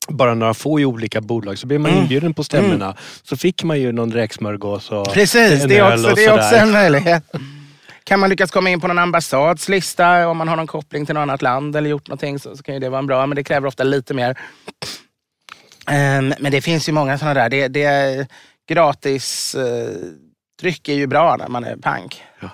[0.10, 1.58] bara några få i olika bolag.
[1.58, 2.04] Så blev man mm.
[2.04, 2.98] inbjuden på stämmorna mm.
[3.24, 6.72] så fick man ju någon räksmörgås och Precis, det är också, det är också en
[6.72, 7.24] möjlighet.
[8.08, 11.16] Kan man lyckas komma in på någon ambassads lista om man har någon koppling till
[11.16, 13.26] något annat land eller gjort någonting så, så kan ju det vara bra.
[13.26, 14.40] Men det kräver ofta lite mer.
[15.92, 17.50] Um, men det finns ju många sådana där.
[17.50, 18.28] Det, det är
[18.70, 19.64] gratis uh,
[20.62, 22.24] dryck är ju bra när man är pank.
[22.40, 22.50] Ja.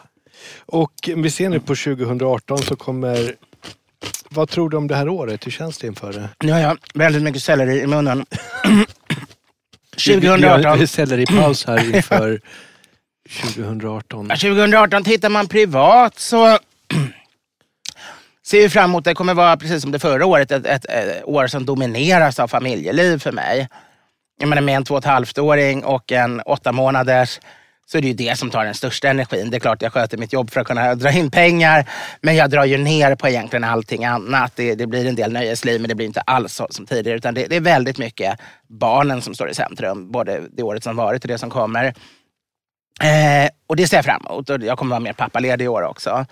[0.65, 3.35] Och vi ser nu på 2018 så kommer
[4.29, 5.45] vad tror du om det här året?
[5.45, 6.29] Hur känns det inför det?
[6.39, 8.25] Nu har jag väldigt mycket selleri i munnen.
[9.91, 10.61] 2018.
[10.61, 12.41] Vi har selleripaus här inför
[13.41, 14.27] 2018?
[14.27, 16.45] 2018, tittar man privat så
[18.45, 21.23] ser vi fram emot, det kommer vara precis som det förra året, ett, ett, ett
[21.25, 23.69] år som domineras av familjeliv för mig.
[24.39, 27.39] Jag menar med en två och ett halvt åring och en åtta månaders
[27.85, 29.49] så är det ju det som tar den största energin.
[29.49, 31.89] Det är klart jag sköter mitt jobb för att kunna dra in pengar.
[32.21, 34.51] Men jag drar ju ner på egentligen allting annat.
[34.55, 37.17] Det, det blir en del nöjesliv men det blir inte alls så som tidigare.
[37.17, 40.11] Utan det, det, är väldigt mycket barnen som står i centrum.
[40.11, 41.93] Både det året som varit och det som kommer.
[43.01, 44.49] Eh, och det ser jag fram emot.
[44.49, 46.25] Och jag kommer vara mer pappaledig i år också.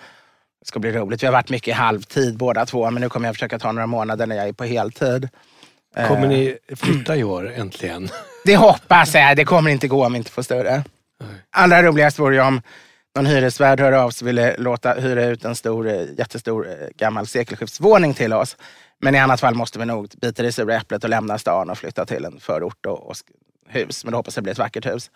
[0.60, 1.24] Det ska bli roligt.
[1.24, 4.28] Vi har varit mycket halvtid båda två, men nu kommer jag försöka ta några månader
[4.28, 5.30] när jag är på heltid.
[6.08, 8.10] Kommer ni eh, flytta i år äntligen?
[8.45, 9.38] Det hoppas jag.
[9.38, 10.84] Det kommer inte gå om vi inte får större.
[11.52, 12.62] Allra roligast vore ju om
[13.15, 16.88] någon hyresvärd hör av sig och ville låta hyra ut en stor, eh, jättestor eh,
[16.95, 18.58] gammal sekelskiftsvåning till oss.
[19.00, 21.78] Men i annat fall måste vi nog bita det sura äpplet och lämna stan och
[21.78, 23.15] flytta till en förort och, och
[23.67, 24.04] hus.
[24.06, 25.12] Men då hoppas jag det blir ett vackert hus.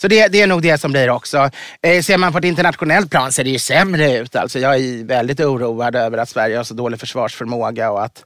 [0.00, 1.50] Så det, det, är nog det som blir också.
[1.82, 4.36] Eh, ser man på ett internationellt plan ser det ju sämre ut.
[4.36, 8.24] Alltså jag är väldigt oroad över att Sverige har så dålig försvarsförmåga och att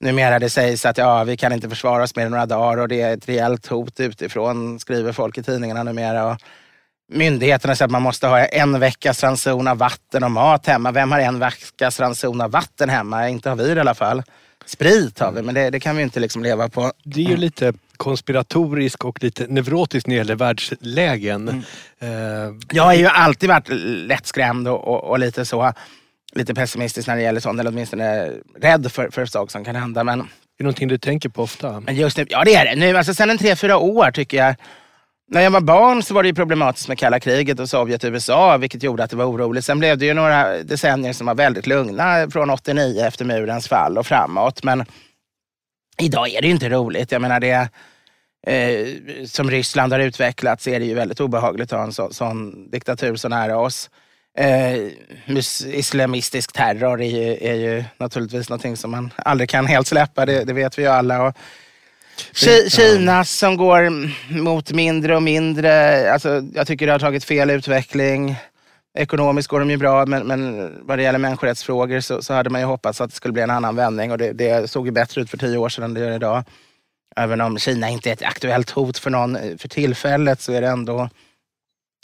[0.00, 2.88] numera det sägs att ja, vi kan inte försvara oss mer än några dagar och
[2.88, 6.26] det är ett rejält hot utifrån, skriver folk i tidningarna numera.
[6.26, 6.36] Och
[7.12, 10.92] myndigheterna säger att man måste ha en veckas ranson av vatten och mat hemma.
[10.92, 13.28] Vem har en veckas ranson av vatten hemma?
[13.28, 14.22] Inte har vi det i alla fall.
[14.66, 16.92] Sprit har vi, men det, det kan vi inte liksom leva på.
[17.04, 21.48] Det är ju lite konspiratorisk och lite neurotisk när det gäller världslägen.
[21.48, 22.48] Mm.
[22.48, 23.68] Uh, jag har ju alltid varit
[24.08, 25.72] lättskrämd och, och, och, lite så
[26.32, 30.04] lite pessimistisk när det gäller sånt, eller åtminstone rädd för, för saker som kan hända.
[30.04, 30.26] Men, är
[30.58, 31.80] det någonting du tänker på ofta?
[31.80, 32.80] Men just nu, ja det är det.
[32.80, 34.54] Nu, alltså, sen en tre, fyra år tycker jag
[35.30, 38.10] när jag var barn så var det ju problematiskt med kalla kriget och Sovjet och
[38.10, 39.64] USA, vilket gjorde att det var oroligt.
[39.64, 43.98] Sen blev det ju några decennier som var väldigt lugna från 89 efter murens fall
[43.98, 44.62] och framåt.
[44.62, 44.84] Men
[45.98, 47.12] idag är det ju inte roligt.
[47.12, 47.68] Jag menar det
[48.46, 48.86] eh,
[49.26, 53.16] som Ryssland har utvecklats är det ju väldigt obehagligt att ha en så, sån diktatur
[53.16, 53.90] så nära oss.
[54.38, 54.88] Eh,
[55.66, 60.44] islamistisk terror är ju, är ju naturligtvis någonting som man aldrig kan helt släppa, det,
[60.44, 61.22] det vet vi ju alla.
[61.22, 61.36] Och,
[62.68, 63.90] Kina som går
[64.42, 66.12] mot mindre och mindre.
[66.12, 68.36] Alltså, jag tycker det har tagit fel utveckling.
[68.98, 72.60] Ekonomiskt går de ju bra, men, men vad det gäller människorättsfrågor så, så hade man
[72.60, 75.20] ju hoppats att det skulle bli en annan vändning och det, det såg ju bättre
[75.20, 76.44] ut för tio år sedan än det gör idag.
[77.16, 80.68] Även om Kina inte är ett aktuellt hot för någon för tillfället så är det
[80.68, 81.08] ändå,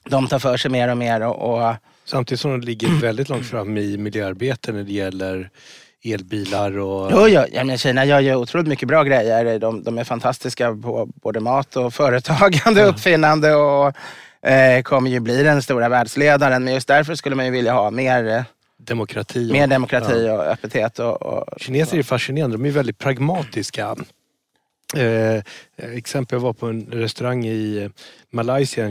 [0.08, 1.20] de tar för sig mer och mer.
[1.20, 1.74] Och, och
[2.10, 5.50] Samtidigt som de ligger väldigt långt fram i miljöarbete när det gäller
[6.04, 7.10] elbilar och...
[7.12, 9.58] Jo, ja, ja, men Kina gör ju otroligt mycket bra grejer.
[9.58, 12.86] De, de är fantastiska på både mat och företagande, ja.
[12.86, 13.94] uppfinnande och
[14.50, 16.64] eh, kommer ju bli den stora världsledaren.
[16.64, 18.42] Men just därför skulle man ju vilja ha mer eh,
[18.82, 19.52] Demokrati.
[19.52, 20.32] Mer demokrati ja.
[20.32, 20.98] och öppenhet.
[20.98, 23.96] Och, och, Kineser är fascinerande, de är väldigt pragmatiska.
[24.96, 25.42] Eh,
[25.96, 27.90] exempel, jag var på en restaurang i
[28.30, 28.88] Malaysia,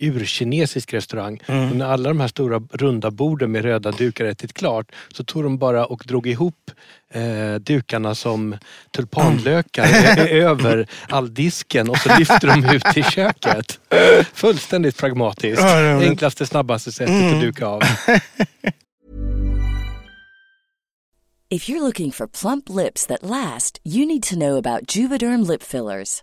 [0.00, 1.40] urkinesisk restaurang.
[1.46, 1.70] Mm.
[1.70, 5.42] Och när alla de här stora runda borden med röda dukar ätit klart så tog
[5.42, 6.70] de bara och drog ihop
[7.10, 8.56] eh, dukarna som
[8.90, 10.26] tulpanlökar mm.
[10.46, 13.80] över all disken och så lyfte de ut i köket.
[14.32, 15.62] Fullständigt pragmatiskt.
[16.02, 17.34] Enklaste, snabbaste sättet mm.
[17.34, 17.82] att duka av.
[21.50, 25.62] If you're looking for plump lips that last, you need to know about Juvederm lip
[25.62, 26.22] fillers.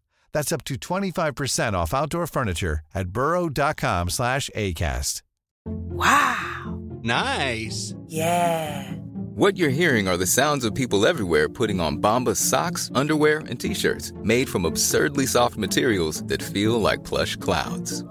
[0.33, 5.21] That's up to 25% off outdoor furniture at burrow.com slash ACAST.
[5.65, 6.79] Wow!
[7.03, 7.93] Nice!
[8.07, 8.93] Yeah!
[9.35, 13.59] What you're hearing are the sounds of people everywhere putting on Bombas socks, underwear, and
[13.59, 18.03] t-shirts made from absurdly soft materials that feel like plush clouds.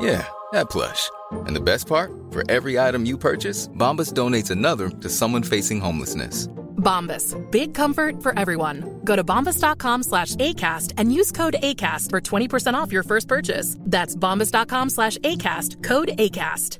[0.00, 1.08] Yeah, that plush.
[1.32, 2.10] And the best part?
[2.30, 6.48] For every item you purchase, Bombas donates another to someone facing homelessness.
[6.76, 7.34] Bombas.
[7.50, 9.00] Big comfort for everyone.
[9.04, 13.76] Go to bombas.com slash ACAST and use code ACAST for 20% off your first purchase.
[13.80, 15.82] That's bombas.com slash ACAST.
[15.82, 16.78] Code ACAST.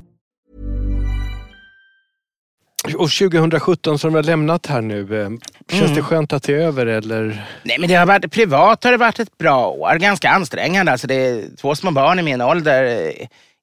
[2.94, 5.30] Och 2017 som vi har lämnat här nu, eh,
[5.70, 5.94] känns mm.
[5.94, 7.46] det skönt att det är över eller?
[7.62, 10.92] Nej men det har varit, privat har det varit ett bra år, ganska ansträngande.
[10.92, 13.12] Alltså det är två små barn i min ålder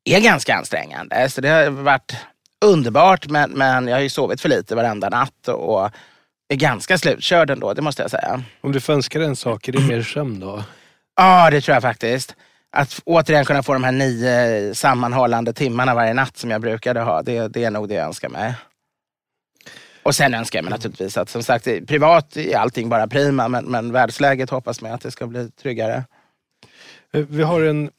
[0.04, 1.30] är ganska ansträngande.
[1.30, 2.16] Så det har varit
[2.66, 5.90] underbart men, men jag har ju sovit för lite varenda natt och
[6.54, 8.44] är ganska slutkörd ändå, det måste jag säga.
[8.62, 10.64] Om du får önska dig en sak, är det mer sömn då?
[11.16, 12.36] Ja, det tror jag faktiskt.
[12.72, 17.22] att återigen kunna få de här nio sammanhållande timmarna varje natt som jag brukade ha,
[17.22, 18.56] det, det är nog det jag önskar mig.
[20.04, 23.66] Och sen önskar jag mig naturligtvis att som sagt, privat är allting bara prima, men,
[23.66, 26.04] men världsläget hoppas man att det ska bli tryggare.
[27.14, 27.92] Eh, vi har en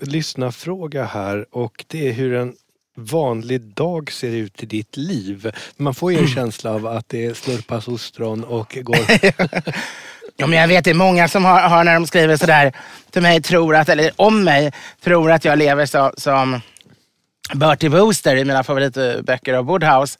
[0.00, 2.54] lyssnarfråga här och det är hur en
[2.94, 5.50] vanlig dag ser ut i ditt liv.
[5.76, 8.96] Man får ju en känsla av att det slurpas ostron och går...
[10.36, 12.72] ja, men jag vet det är många som har, har, när de skriver sådär
[13.10, 14.72] till mig, tror att, eller om mig,
[15.04, 16.60] tror att jag lever så, som
[17.54, 20.18] Bertie Wooster i mina favoritböcker av Woodhouse.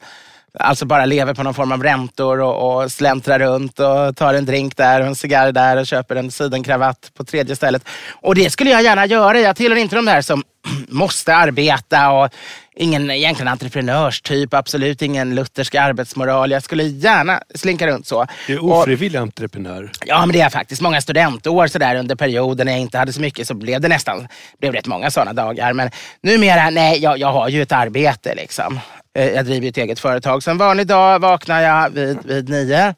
[0.59, 4.45] Alltså bara lever på någon form av räntor och, och släntrar runt och tar en
[4.45, 7.87] drink där och en cigarr där och köper en sidenkravatt på tredje stället.
[8.11, 9.39] Och det skulle jag gärna göra.
[9.39, 10.43] Jag tillhör inte de där som
[10.87, 12.29] måste arbeta och
[12.75, 16.51] ingen egentligen entreprenörstyp, absolut ingen luthersk arbetsmoral.
[16.51, 18.27] Jag skulle gärna slinka runt så.
[18.47, 19.91] Du är ofrivillig och, entreprenör.
[20.05, 20.81] Ja, men det är jag faktiskt.
[20.81, 23.87] Många studentår så där under perioden när jag inte hade så mycket så blev det
[23.87, 24.27] nästan
[24.59, 25.73] blev rätt många sådana dagar.
[25.73, 25.89] Men
[26.21, 28.79] numera, nej, jag, jag har ju ett arbete liksom.
[29.15, 30.43] Eh, jag driver ett eget företag.
[30.43, 32.95] Så en vanlig dag vaknar jag vid, vid nio.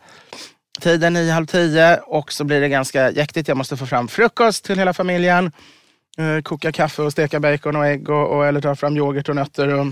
[0.81, 3.47] Tiden nio, halv tio och så blir det ganska jäktigt.
[3.47, 5.51] Jag måste få fram frukost till hela familjen.
[6.17, 9.35] Eh, koka kaffe och steka bacon och ägg och, och eller ta fram yoghurt och
[9.35, 9.67] nötter.
[9.67, 9.85] Och...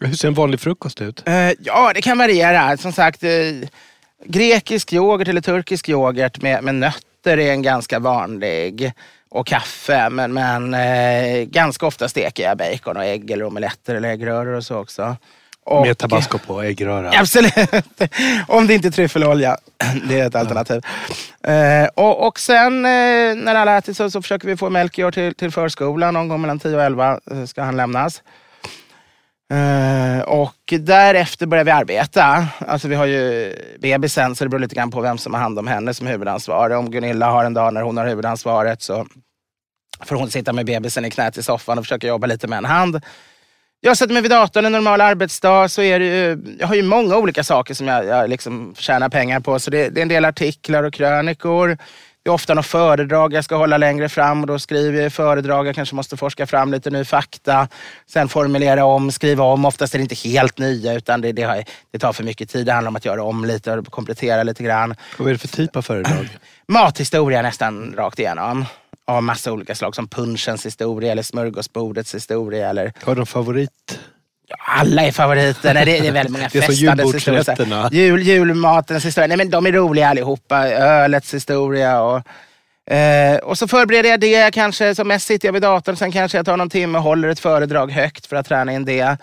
[0.00, 1.22] Hur ser en vanlig frukost ut?
[1.26, 2.76] Eh, ja, det kan variera.
[2.76, 3.24] Som sagt,
[4.24, 8.92] grekisk yoghurt eller turkisk yoghurt med, med nötter är en ganska vanlig
[9.28, 10.10] och kaffe.
[10.10, 14.64] Men, men eh, ganska ofta steker jag bacon och ägg eller omeletter eller äggröror och
[14.64, 15.16] så också.
[15.66, 17.10] Och, Med tabasco på äggröra?
[17.20, 17.52] Absolut.
[18.48, 19.56] Om det inte är tryffelolja.
[20.08, 20.82] Det är ett alternativ.
[21.42, 25.34] Eh, och, och sen eh, när alla ätit så, så försöker vi få Melchior till,
[25.34, 26.14] till förskolan.
[26.14, 28.22] Någon gång mellan 10 och 11 eh, ska han lämnas.
[29.52, 32.46] Uh, och därefter börjar vi arbeta.
[32.58, 35.58] Alltså vi har ju bebisen så det beror lite grann på vem som har hand
[35.58, 36.76] om henne som huvudansvarig.
[36.76, 39.06] Om Gunilla har en dag när hon har huvudansvaret så
[40.04, 42.64] får hon sitta med bebisen i knät i soffan och försöka jobba lite med en
[42.64, 43.00] hand.
[43.80, 46.82] Jag sätter mig vid datorn en normal arbetsdag så är det ju, jag har ju
[46.82, 49.58] många olika saker som jag, jag liksom tjänar pengar på.
[49.58, 51.78] Så det, det är en del artiklar och krönikor.
[52.22, 55.66] Det är ofta något föredrag jag ska hålla längre fram och då skriver jag föredrag.
[55.66, 57.68] Jag kanske måste forska fram lite ny fakta.
[58.06, 59.64] Sen formulera om, skriva om.
[59.64, 62.66] Oftast är det inte helt nya utan det, det, det tar för mycket tid.
[62.66, 64.90] Det handlar om att göra om lite och komplettera lite grann.
[64.90, 66.28] Och vad är det för typ av föredrag?
[66.68, 68.64] Mathistoria nästan rakt igenom
[69.06, 72.70] av massa olika slag som punschens historia eller smörgåsbordets historia.
[72.70, 72.92] Eller...
[73.02, 73.98] Har du någon favorit?
[74.58, 75.74] alla är favoriter.
[75.74, 77.88] Nej, det, är väldigt många festandes historier.
[77.92, 79.26] Jul, julmatens historia.
[79.26, 80.68] Nej, men de är roliga allihopa.
[80.68, 82.00] Ölets historia.
[82.02, 82.22] Och,
[82.94, 84.54] eh, och så förbereder jag det.
[84.54, 85.96] Kanske, som mest sitter jag vid datorn.
[85.96, 88.84] Sen kanske jag tar någon timme och håller ett föredrag högt för att träna in
[88.84, 89.16] det.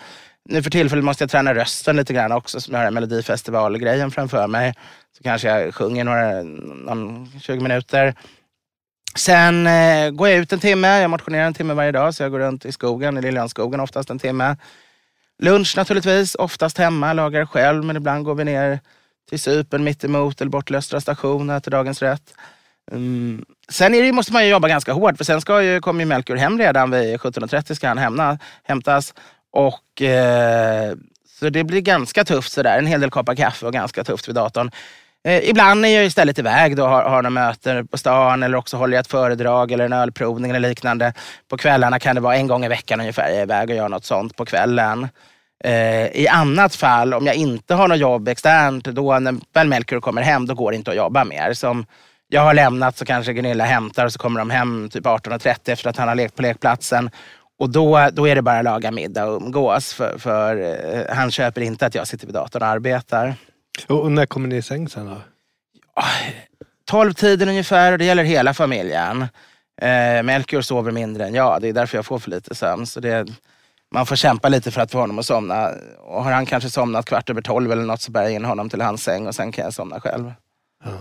[0.49, 4.47] Nu för tillfället måste jag träna rösten lite grann också som jag har Melodifestivalgrejen framför
[4.47, 4.73] mig.
[5.17, 6.43] Så kanske jag sjunger några,
[6.93, 8.15] någon 20 minuter.
[9.15, 11.02] Sen eh, går jag ut en timme.
[11.02, 14.10] Jag motionerar en timme varje dag så jag går runt i skogen, i Liljanskogen oftast
[14.10, 14.58] en timme.
[15.39, 18.80] Lunch naturligtvis, oftast hemma, lagar själv men ibland går vi ner
[19.30, 22.34] till Cypern mittemot eller bort till Östra station och äter dagens rätt.
[22.91, 23.45] Mm.
[23.69, 26.06] sen är det, måste man ju jobba ganska hårt för sen ska ju, kommer ju
[26.06, 29.13] Melker hem redan vid 17.30 ska han hämna, hämtas.
[29.52, 30.93] Och, eh,
[31.39, 32.78] så det blir ganska tufft sådär.
[32.78, 34.71] En hel del koppar kaffe och ganska tufft vid datorn.
[35.23, 38.77] Eh, ibland är jag istället iväg och har, har några möten på stan eller också
[38.77, 41.13] håller jag ett föredrag eller en ölprovning eller liknande.
[41.49, 43.89] På kvällarna kan det vara en gång i veckan ungefär jag är iväg och gör
[43.89, 45.07] något sånt på kvällen.
[45.63, 49.99] Eh, I annat fall, om jag inte har något jobb externt, då när väl Melker
[49.99, 51.53] kommer hem, då går det inte att jobba mer.
[51.53, 51.86] Som
[52.27, 55.89] jag har lämnat så kanske Gunilla hämtar och så kommer de hem typ 18.30 efter
[55.89, 57.09] att han har lekt på lekplatsen.
[57.59, 59.93] Och då, då är det bara att laga middag och umgås.
[59.93, 63.36] För, för eh, han köper inte att jag sitter vid datorn och arbetar.
[63.88, 65.21] Och när kommer ni i säng sen då?
[66.86, 69.21] Tolvtiden ungefär och det gäller hela familjen.
[69.81, 71.62] Eh, Melchior sover mindre än jag.
[71.62, 72.86] Det är därför jag får för lite sömn.
[72.86, 73.27] Så det,
[73.91, 75.69] man får kämpa lite för att få honom att somna.
[75.99, 78.69] Och har han kanske somnat kvart över tolv eller något så bär jag in honom
[78.69, 80.33] till hans säng och sen kan jag somna själv.
[80.83, 80.91] Ja.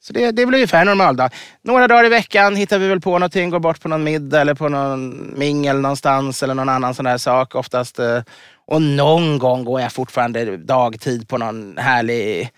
[0.00, 1.30] Så det, det är väl ungefär en normaldag.
[1.62, 4.54] Några dagar i veckan hittar vi väl på någonting, går bort på någon middag eller
[4.54, 7.54] på någon mingel någonstans eller någon annan sån där sak.
[7.54, 8.22] Oftast, eh,
[8.68, 12.50] och någon gång går jag fortfarande dagtid på någon härlig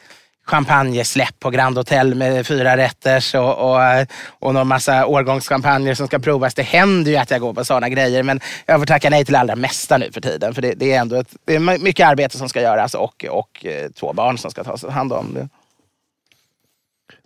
[0.47, 6.19] champagnesläpp på Grand Hotel med fyra rätters och, och, och någon massa årgångschampagner som ska
[6.19, 6.55] provas.
[6.55, 9.33] Det händer ju att jag går på sådana grejer men jag får tacka nej till
[9.33, 10.55] det allra mesta nu för tiden.
[10.55, 13.67] För det, det är ändå ett, det är mycket arbete som ska göras och, och
[13.67, 15.35] eh, två barn som ska tas hand om.
[15.35, 15.49] Det.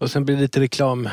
[0.01, 1.09] Och sen blir det lite reklam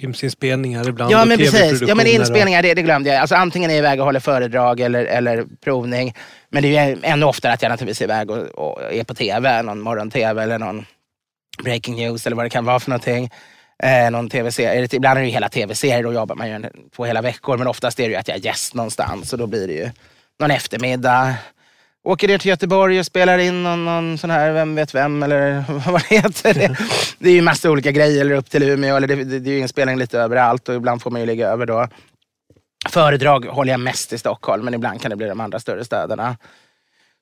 [0.00, 1.12] filmsinspelningar ibland.
[1.12, 3.18] Ja men precis, ja, men inspelningar det, det glömde jag.
[3.18, 6.14] Alltså, antingen är jag iväg och håller föredrag eller, eller provning.
[6.50, 9.14] Men det är ju ännu oftare att jag naturligtvis är iväg och, och är på
[9.14, 10.86] tv, någon morgon-tv eller någon
[11.64, 13.30] breaking news eller vad det kan vara för någonting.
[13.82, 14.88] Eh, någon tv-serie.
[14.92, 17.56] Ibland är det hela tv-serier, då jobbar man ju på hela veckor.
[17.58, 19.90] Men oftast är det ju att jag är gäst någonstans och då blir det ju
[20.40, 21.34] någon eftermiddag.
[22.08, 25.64] Åker ner till Göteborg och spelar in någon, någon sån här Vem vet vem eller
[25.90, 26.54] vad det heter.
[26.54, 26.76] Det,
[27.18, 28.96] det är ju massa olika grejer, eller upp till Umeå.
[28.96, 31.48] Eller det, det, det är ju inspelning lite överallt och ibland får man ju ligga
[31.48, 31.88] över då.
[32.88, 36.36] Föredrag håller jag mest i Stockholm men ibland kan det bli de andra större städerna.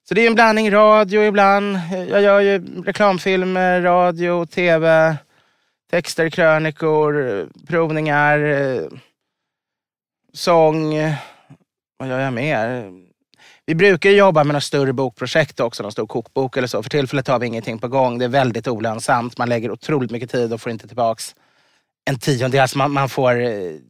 [0.09, 1.78] Så det är en blandning radio ibland.
[2.11, 5.16] Jag gör ju reklamfilmer, radio, tv,
[5.91, 8.41] texter, krönikor, provningar,
[10.32, 10.95] sång.
[11.99, 12.93] Vad gör jag mer?
[13.66, 16.82] Vi brukar jobba med något större bokprojekt också, någon stor kokbok eller så.
[16.82, 18.18] För tillfället har vi ingenting på gång.
[18.18, 19.39] Det är väldigt olönsamt.
[19.39, 21.34] Man lägger otroligt mycket tid och får inte tillbaks
[22.11, 22.61] en tiondel.
[22.61, 23.80] Alltså man, man får en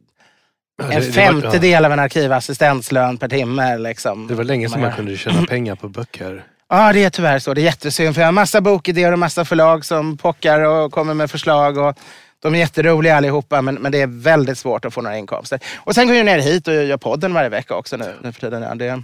[0.77, 3.77] det, femtedel av en arkivassistentslön per timme.
[3.77, 4.27] Liksom.
[4.27, 6.43] Det var länge sedan man kunde tjäna pengar på böcker.
[6.69, 7.53] Ja, det är tyvärr så.
[7.53, 11.13] Det är jättesynd för jag har massa bokidéer och massa förlag som pockar och kommer
[11.13, 11.77] med förslag.
[11.77, 11.97] Och
[12.41, 15.59] de är jätteroliga allihopa men, men det är väldigt svårt att få några inkomster.
[15.77, 18.39] Och sen går jag ner hit och gör podden varje vecka också nu, nu för
[18.39, 18.61] tiden.
[18.61, 19.03] Ja, det,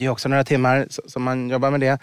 [0.00, 1.98] det är också några timmar som man jobbar med det.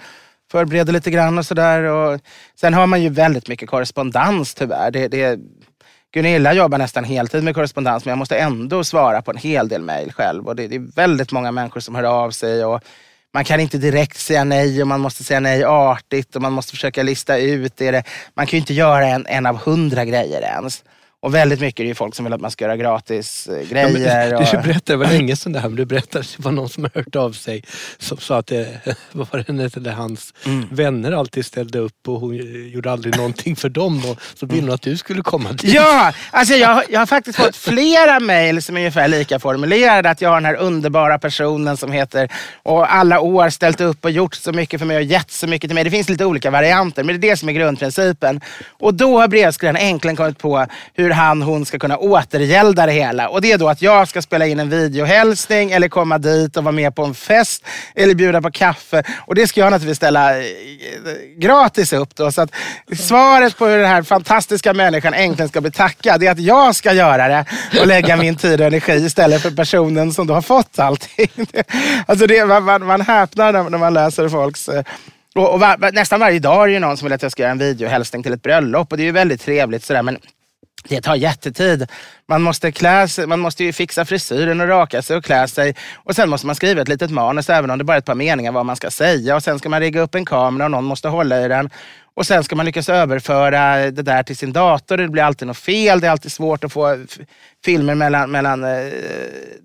[0.52, 2.20] Förbereder lite grann och sådär.
[2.60, 4.92] Sen har man ju väldigt mycket korrespondens tyvärr.
[4.92, 5.40] Det, det,
[6.14, 9.82] Gunilla jobbar nästan heltid med korrespondens men jag måste ändå svara på en hel del
[9.82, 10.48] mejl själv.
[10.48, 12.66] Och det, det, är väldigt många människor som hör av sig.
[12.66, 12.82] Och
[13.34, 16.72] man kan inte direkt säga nej och man måste säga nej artigt och man måste
[16.72, 18.04] försöka lista ut det.
[18.34, 20.84] Man kan ju inte göra en, en av hundra grejer ens.
[21.28, 23.70] Och väldigt mycket är det ju folk som vill att man ska göra gratis eh,
[23.70, 24.32] grejer.
[24.32, 24.64] Ja, du, och...
[24.64, 26.84] berättade, det var länge sedan det här, men du berättade att det var någon som
[26.84, 27.64] har hört av sig
[27.98, 28.68] som sa att det,
[29.12, 30.68] vad var det, eller hans mm.
[30.72, 32.36] vänner alltid ställde upp och hon
[32.72, 34.06] gjorde aldrig någonting för dem.
[34.06, 35.74] Och så ville hon att du skulle komma dit.
[35.74, 40.10] Ja, alltså jag, jag har faktiskt fått flera mejl som är ungefär lika formulerade.
[40.10, 42.32] Att jag har den här underbara personen som heter
[42.64, 45.70] och alla år ställt upp och gjort så mycket för mig och gett så mycket
[45.70, 45.84] till mig.
[45.84, 48.42] Det finns lite olika varianter, men det är det som är grundprincipen.
[48.70, 53.30] Och då har brevskrivaren äntligen kommit på hur han, hon ska kunna återgälda det hela.
[53.30, 56.64] Och det är då att jag ska spela in en videohälsning eller komma dit och
[56.64, 57.66] vara med på en fest
[57.96, 59.04] eller bjuda på kaffe.
[59.18, 60.44] Och det ska jag naturligtvis ställa eh,
[61.38, 62.32] gratis upp då.
[62.32, 62.52] Så att
[62.98, 66.94] svaret på hur den här fantastiska människan äntligen ska bli tackad är att jag ska
[66.94, 67.46] göra det
[67.82, 71.28] och lägga min tid och energi istället för personen som då har fått allting.
[72.06, 74.84] Alltså det, man, man, man häpnar när man läser folks eh,
[75.36, 77.52] och, och var, nästan varje dag är det någon som vill att jag ska göra
[77.52, 80.18] en videohälsning till ett bröllop och det är ju väldigt trevligt sådär men
[80.90, 81.88] det tar jättetid.
[82.30, 85.76] Man måste, klä sig, man måste ju fixa frisyren och raka sig och klä sig.
[85.96, 88.16] Och sen måste man skriva ett litet manus, även om det bara är ett par
[88.16, 89.36] meningar vad man ska säga.
[89.36, 91.70] Och sen ska man rigga upp en kamera och någon måste hålla i den.
[92.18, 94.98] Och sen ska man lyckas överföra det där till sin dator.
[94.98, 96.00] Det blir alltid något fel.
[96.00, 96.98] Det är alltid svårt att få
[97.66, 98.92] filmer mellan, mellan eh,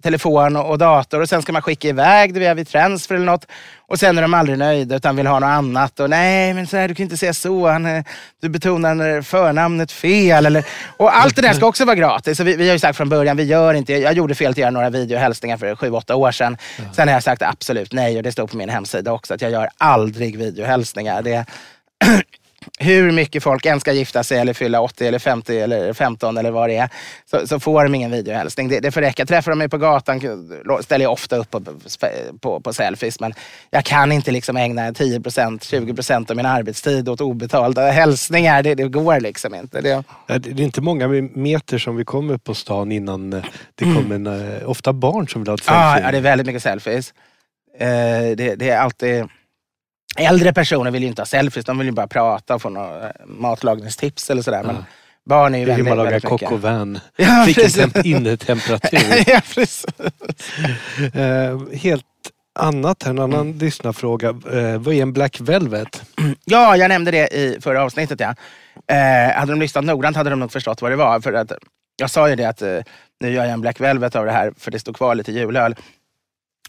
[0.03, 1.21] telefon och, och, dator.
[1.21, 3.47] Och sen ska man skicka iväg det via transfer eller något.
[3.87, 6.01] Och sen är de aldrig nöjda utan vill ha något annat.
[6.01, 7.69] Och nej, men så här, du kan inte säga så.
[7.69, 8.05] Han, eh,
[8.43, 10.47] du betonar förnamnet fel.
[10.47, 10.65] Eller,
[10.97, 12.41] och allt det där ska också vara gratis.
[12.53, 14.71] Vi, vi har ju sagt från början, vi gör inte, jag gjorde fel att göra
[14.71, 16.57] några videohälsningar för sju, åtta år sedan.
[16.79, 16.85] Ja.
[16.93, 19.51] Sen har jag sagt absolut nej och det står på min hemsida också att jag
[19.51, 21.23] gör aldrig videohälsningar.
[21.23, 21.47] Det,
[22.79, 26.51] hur mycket folk än ska gifta sig eller fylla 80 eller 50 eller 15 eller
[26.51, 26.89] vad det är,
[27.31, 28.69] så, så får de ingen videohälsning.
[28.69, 29.27] Det, det får räcka.
[29.27, 30.21] Träffar de mig på gatan
[30.83, 31.61] ställer jag ofta upp på,
[32.41, 33.21] på, på selfies.
[33.21, 33.35] Men
[33.71, 38.63] jag kan inte liksom ägna 10% 20% av min arbetstid åt obetalda hälsningar.
[38.63, 39.81] Det, det går liksom inte.
[39.81, 40.05] Det...
[40.27, 43.45] det är inte många meter som vi kommer på stan innan eh,
[43.75, 46.07] det kommer en, eh, ofta barn som vill ha ett selfie.
[46.07, 47.15] Ja, det är väldigt mycket selfies.
[47.79, 47.87] Eh,
[48.37, 49.25] det, det är alltid...
[50.17, 53.07] Äldre personer vill ju inte ha selfies, de vill ju bara prata och få några
[53.07, 54.63] eh, matlagningstips eller sådär.
[54.63, 54.85] Men
[55.25, 57.01] barn är ju väldigt, hur man lagar coq au vin.
[57.17, 59.25] Ja, Vilken temp innetemperatur.
[59.31, 59.87] ja, precis.
[61.17, 62.05] uh, helt
[62.59, 63.59] annat här, en annan mm.
[63.59, 64.29] lyssnarfråga.
[64.29, 66.03] Uh, vad är en Black Velvet?
[66.45, 68.21] Ja, jag nämnde det i förra avsnittet.
[68.21, 68.35] Ja.
[68.93, 71.21] Uh, hade de lyssnat noggrant hade de nog förstått vad det var.
[71.21, 71.53] För att,
[71.97, 72.63] jag sa ju det att
[73.21, 75.75] nu gör jag en Black Velvet av det här för det står kvar lite julöl.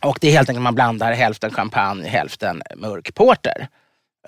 [0.04, 3.68] Och det är helt enkelt man blandar hälften champagne, hälften mörk porter.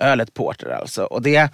[0.00, 1.04] Ölet porter alltså.
[1.04, 1.50] Och det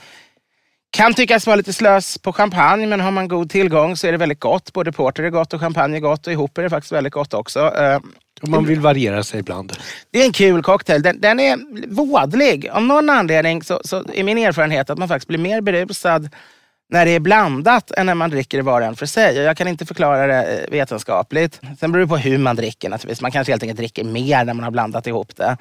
[0.91, 4.19] kan tyckas vara lite slös på champagne, men har man god tillgång så är det
[4.19, 4.73] väldigt gott.
[4.73, 7.35] Både porter är gott och champagne är gott och ihop är det faktiskt väldigt gott
[7.35, 7.61] också.
[7.77, 8.01] Eh,
[8.43, 9.73] Om man vill variera sig ibland.
[10.11, 11.03] Det är en kul cocktail.
[11.03, 11.59] Den, den är
[11.89, 12.69] vådlig.
[12.69, 16.29] Av någon anledning så, så är min erfarenhet att man faktiskt blir mer berusad
[16.93, 19.39] när det är blandat än när man dricker det var och en för sig.
[19.39, 21.61] Och jag kan inte förklara det eh, vetenskapligt.
[21.81, 23.21] Sen beror det på hur man dricker naturligtvis.
[23.21, 25.57] Man kanske helt enkelt dricker mer när man har blandat ihop det.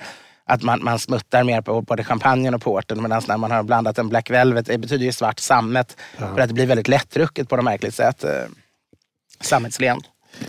[0.45, 3.01] Att man, man smuttar mer på både champagnen och porten.
[3.01, 5.97] Medan när man har blandat en Black Velvet, det betyder ju svart sammet.
[6.17, 6.35] Ja.
[6.35, 8.23] För att det blir väldigt lättdrucket på något märkligt sätt.
[8.23, 8.29] Eh,
[9.41, 10.01] sammetslen.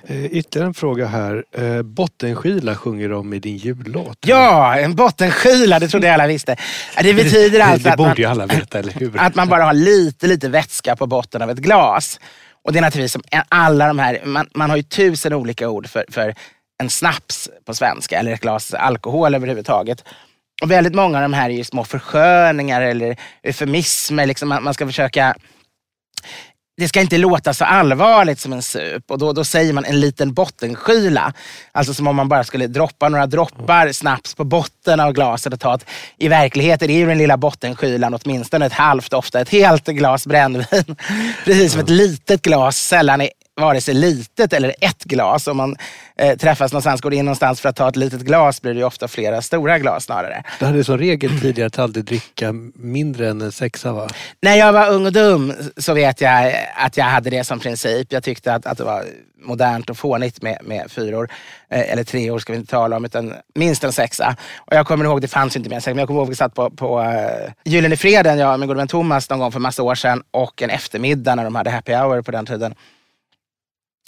[0.07, 1.45] Eh, ytterligare en fråga här.
[1.57, 4.19] Eh, bottenskila sjunger de i din jullåt.
[4.27, 6.57] Ja, en bottenskila, det trodde jag alla visste.
[7.03, 9.19] Det betyder alltså det, det att, borde man, veta, eller hur?
[9.19, 12.21] att man bara har lite, lite vätska på botten av ett glas.
[12.65, 15.87] Och det är naturligtvis som alla de här, man, man har ju tusen olika ord
[15.89, 16.35] för, för
[16.83, 20.05] en snaps på svenska eller ett glas alkohol överhuvudtaget.
[20.63, 24.27] Och väldigt många av de här är ju små försköningar eller eufemismer.
[24.27, 25.35] Liksom man, man ska försöka
[26.77, 30.01] det ska inte låta så allvarligt som en sup och då, då säger man en
[30.01, 31.33] liten bottenskyla.
[31.73, 35.61] Alltså som om man bara skulle droppa några droppar snaps på botten av glaset och
[35.61, 35.85] ta ett,
[36.19, 40.65] I verkligheten är ju den lilla bottenskylan åtminstone ett halvt, ofta ett helt glas brännvin.
[41.45, 43.29] Precis som ett litet glas sällan är
[43.61, 45.47] vare sig litet eller ett glas.
[45.47, 45.77] Om man
[46.17, 49.09] eh, träffas någonstans, går in någonstans för att ta ett litet glas blir det ofta
[49.09, 50.43] flera stora glas snarare.
[50.59, 54.09] Du hade som regel tidigare att aldrig dricka mindre än en sexa va?
[54.41, 58.13] När jag var ung och dum så vet jag att jag hade det som princip.
[58.13, 59.05] Jag tyckte att, att det var
[59.45, 61.29] modernt och fånigt med, med fyror.
[61.71, 64.37] Eh, eller tre år ska vi inte tala om, utan minst en sexa.
[64.59, 66.37] Och jag kommer ihåg, det fanns inte mer sex, men jag kommer ihåg att vi
[66.37, 69.61] satt på, på uh, Gyllene Freden, jag och min gode vän Thomas, någon gång för
[69.61, 70.23] massa år sedan.
[70.31, 72.75] Och en eftermiddag när de hade happy hour på den tiden.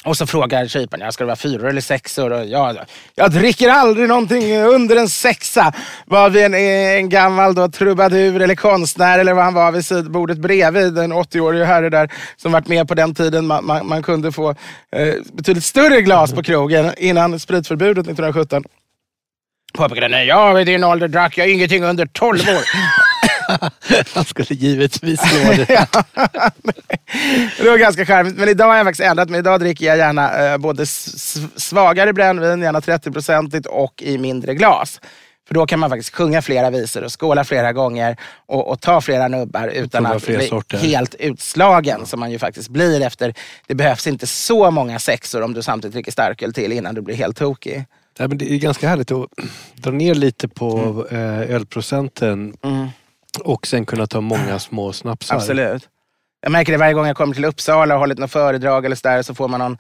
[0.05, 2.33] Och så frågar kyparen, ja, ska det vara fyror eller sexor?
[2.33, 2.79] Och jag,
[3.15, 5.73] jag dricker aldrig någonting under en sexa.
[6.07, 10.39] Var vi en, en gammal då, trubadur eller konstnär eller vad han var vid sidbordet
[10.39, 10.99] bredvid.
[10.99, 14.51] En 80-årig herre där som varit med på den tiden man, man, man kunde få
[14.51, 18.65] eh, betydligt större glas på krogen innan spritförbudet 1917.
[19.75, 23.04] Påpekade, nej, jag vid din ålder drack jag ingenting under 12 år.
[24.15, 25.67] Han skulle givetvis slå det.
[27.59, 28.37] det var ganska charmigt.
[28.37, 29.39] Men idag har jag faktiskt ändrat mig.
[29.39, 35.01] Idag dricker jag gärna eh, både svagare brännvin, gärna 30-procentigt och i mindre glas.
[35.47, 38.17] För då kan man faktiskt sjunga flera visor och skåla flera gånger
[38.47, 40.79] och, och ta flera nubbar utan att bli sorter.
[40.79, 43.35] helt utslagen som man ju faktiskt blir efter.
[43.67, 47.15] Det behövs inte så många sexor om du samtidigt dricker starköl till innan du blir
[47.15, 47.85] helt tokig.
[48.19, 49.29] Ja, men det är ganska härligt att
[49.75, 50.79] dra ner lite på
[51.11, 51.41] mm.
[51.41, 52.57] Eh, ölprocenten.
[52.63, 52.89] Mm
[53.41, 55.37] och sen kunna ta många små snapsar.
[55.37, 55.89] Absolut.
[56.41, 59.09] Jag märker det varje gång jag kommer till Uppsala och hållit något föredrag eller så
[59.09, 59.79] där, så får man någon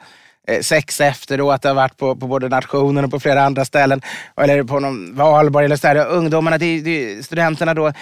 [0.48, 1.62] eh, sex efteråt.
[1.62, 4.02] Det har varit på, på både nationen och på flera andra ställen.
[4.36, 6.06] Eller på någon valborg eller så där.
[6.06, 7.92] Ungdomarna, det, det, studenterna då,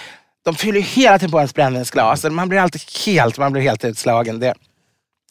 [0.45, 2.23] de fyller hela tiden på ens brännvinsglas.
[2.23, 4.39] Man blir alltid helt, man blir helt utslagen.
[4.39, 4.53] Det,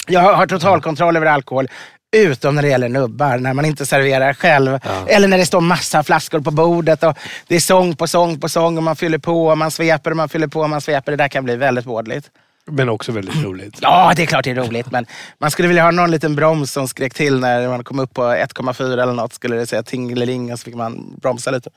[0.09, 1.69] jag har totalkontroll över alkohol
[2.17, 4.79] Utom när det gäller nubbar, när man inte serverar själv.
[4.85, 5.09] Ja.
[5.09, 8.49] Eller när det står massa flaskor på bordet och det är sång på sång på
[8.49, 11.13] sång och man fyller på och man sveper och man fyller på och man sveper.
[11.13, 12.31] Det där kan bli väldigt vådligt.
[12.71, 13.79] Men också väldigt roligt.
[13.81, 14.91] Ja, det är klart det är roligt.
[14.91, 15.07] Men
[15.39, 18.23] man skulle vilja ha någon liten broms som skrek till när man kom upp på
[18.23, 19.33] 1,4 eller något.
[19.33, 21.71] Skulle det säga tingeling och så fick man bromsa lite.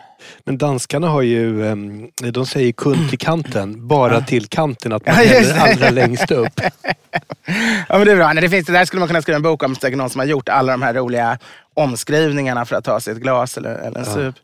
[0.43, 4.93] Men danskarna har ju, ehm, de säger kund till kanten, bara till kanten.
[4.93, 6.53] Att man häller allra längst upp.
[7.89, 8.33] ja men det är bra.
[8.33, 9.75] Det, finns, det där skulle man kunna skriva en bok om.
[9.75, 11.37] Säkert någon som har gjort alla de här roliga
[11.73, 14.13] omskrivningarna för att ta sig ett glas eller, eller en ja.
[14.13, 14.35] sup.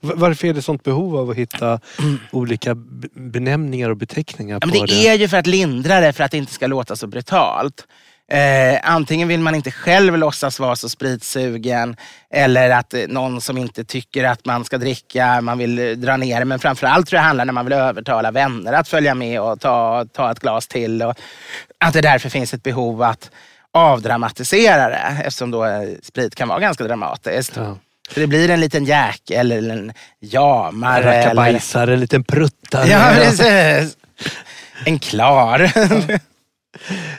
[0.00, 1.80] Varför är det sånt behov av att hitta
[2.30, 2.74] olika
[3.14, 4.86] benämningar och beteckningar på det?
[4.86, 7.86] Det är ju för att lindra det, för att det inte ska låta så brutalt.
[8.30, 11.96] Eh, antingen vill man inte själv låtsas vara så spritsugen
[12.30, 16.16] eller att eh, någon som inte tycker att man ska dricka, man vill eh, dra
[16.16, 19.60] ner Men framförallt tror jag handlar när man vill övertala vänner att följa med och
[19.60, 21.02] ta, ta ett glas till.
[21.02, 21.14] Och
[21.78, 23.30] att det därför finns ett behov att
[23.72, 27.56] avdramatisera det eftersom då eh, sprit kan vara ganska dramatiskt.
[27.56, 27.76] Ja.
[28.14, 31.14] Så det blir en liten jäk eller en jamare.
[31.14, 32.88] En rackabajsare, en liten pruttare.
[32.88, 33.96] Ja, precis.
[34.84, 35.72] En klar.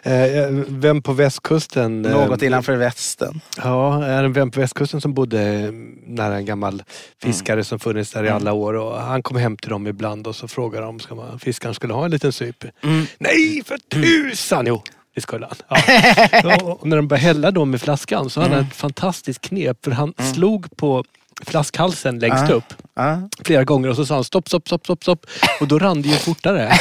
[0.04, 2.06] Eh, vem på västkusten?
[2.06, 3.42] Eh, Något innanför västen.
[3.58, 5.72] Ja, är en vem på västkusten som bodde
[6.06, 6.84] nära en gammal
[7.22, 7.64] fiskare mm.
[7.64, 8.74] som funnits där i alla år.
[8.74, 12.06] Och han kom hem till dem ibland och så frågade de om fiskaren skulle ha
[12.06, 12.66] en liten syp.
[12.84, 13.06] Mm.
[13.18, 14.66] Nej för tusan!
[14.68, 14.84] Jo,
[15.20, 15.82] det skulle han.
[16.44, 16.56] Ja.
[16.64, 18.70] och när de började hälla då med flaskan så hade han mm.
[18.72, 20.34] ett fantastiskt knep för han mm.
[20.34, 21.04] slog på
[21.46, 23.20] flaskhalsen längst uh, upp uh.
[23.44, 25.26] flera gånger och så sa han stopp, stopp, stopp, stopp, stopp.
[25.62, 26.74] Och då rann det ju fortare.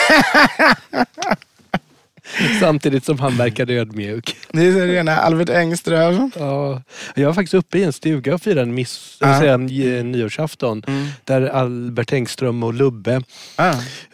[2.61, 4.37] Samtidigt som han verkade ödmjuk.
[4.53, 6.31] Det är rena Albert Engström.
[6.39, 6.83] Ja.
[7.15, 9.39] Jag var faktiskt uppe i en stuga och firade en miss, uh.
[9.39, 10.83] säga, nyårsafton.
[10.87, 11.09] Mm.
[11.25, 13.23] Där Albert Engström och Lubbe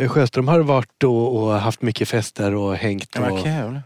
[0.01, 0.09] uh.
[0.09, 3.13] Sjöström har varit och, och, haft mycket fester och hängt.
[3.13, 3.81] Det var kul.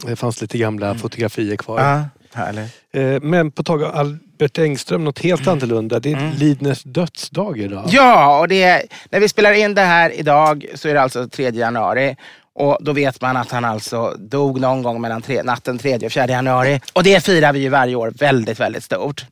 [0.00, 0.98] Det fanns lite gamla mm.
[0.98, 1.80] fotografier kvar.
[1.80, 2.72] Ja, härligt.
[2.92, 5.52] Eh, men på tag av Albert Engström, något helt mm.
[5.52, 6.00] annorlunda.
[6.00, 6.32] Det är mm.
[6.32, 7.84] Lidners dödsdag idag.
[7.88, 11.28] Ja, och det är, när vi spelar in det här idag så är det alltså
[11.28, 12.16] 3 januari.
[12.54, 16.12] Och då vet man att han alltså dog någon gång mellan tre, natten 3 och
[16.12, 16.80] 4 januari.
[16.92, 19.26] Och det firar vi ju varje år väldigt, väldigt stort.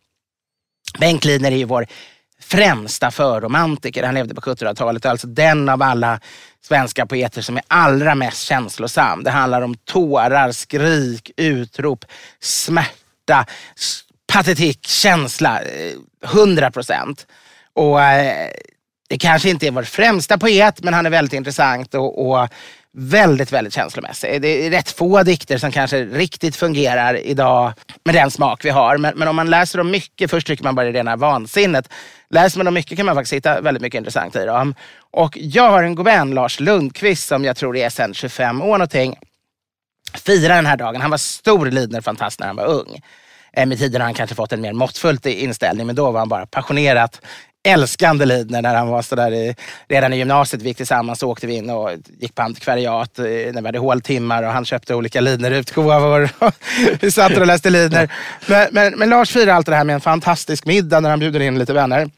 [0.99, 1.87] Bengt Lidner är ju vår
[2.41, 4.03] främsta förromantiker.
[4.03, 5.07] Han levde på 1700-talet.
[5.07, 6.21] Alltså den av alla
[6.65, 9.25] svenska poeter som är allra mest känslosam.
[9.25, 12.05] Det handlar om tårar, skrik, utrop,
[12.41, 13.47] smärta
[14.33, 15.61] patetik, känsla.
[15.63, 15.93] Eh,
[16.25, 16.71] 100%.
[16.71, 17.27] procent.
[17.73, 18.51] Och eh,
[19.09, 22.49] det kanske inte är vår främsta poet, men han är väldigt intressant och, och
[22.93, 24.43] väldigt, väldigt känslomässig.
[24.43, 27.72] Det är rätt få dikter som kanske riktigt fungerar idag
[28.05, 28.99] med den smak vi har.
[28.99, 31.88] Men, men om man läser dem mycket, först tycker man bara det är rena vansinnet.
[32.30, 34.74] Läser man dem mycket kan man faktiskt hitta väldigt mycket intressant i dem.
[35.11, 38.66] Och jag har en god vän, Lars Lundqvist, som jag tror är sedan 25 år
[38.66, 39.16] någonting,
[40.24, 41.01] firar den här dagen.
[41.01, 43.01] Han var stor Lidner-fantast när han var ung.
[43.53, 46.28] Eh, med tiden har han kanske fått en mer måttfull inställning, men då var han
[46.28, 47.20] bara passionerat
[47.69, 49.55] älskande Lidner när han var sådär i,
[49.89, 50.63] redan i gymnasiet.
[50.63, 53.79] Vi gick tillsammans och åkte vi in och gick på antikvariat eh, när vi hade
[53.79, 56.31] håltimmar och han köpte olika Lidner-utgåvor.
[57.01, 58.13] vi satt och läste Lidner.
[58.47, 61.41] Men, men, men Lars firar allt det här med en fantastisk middag när han bjuder
[61.41, 62.11] in lite vänner.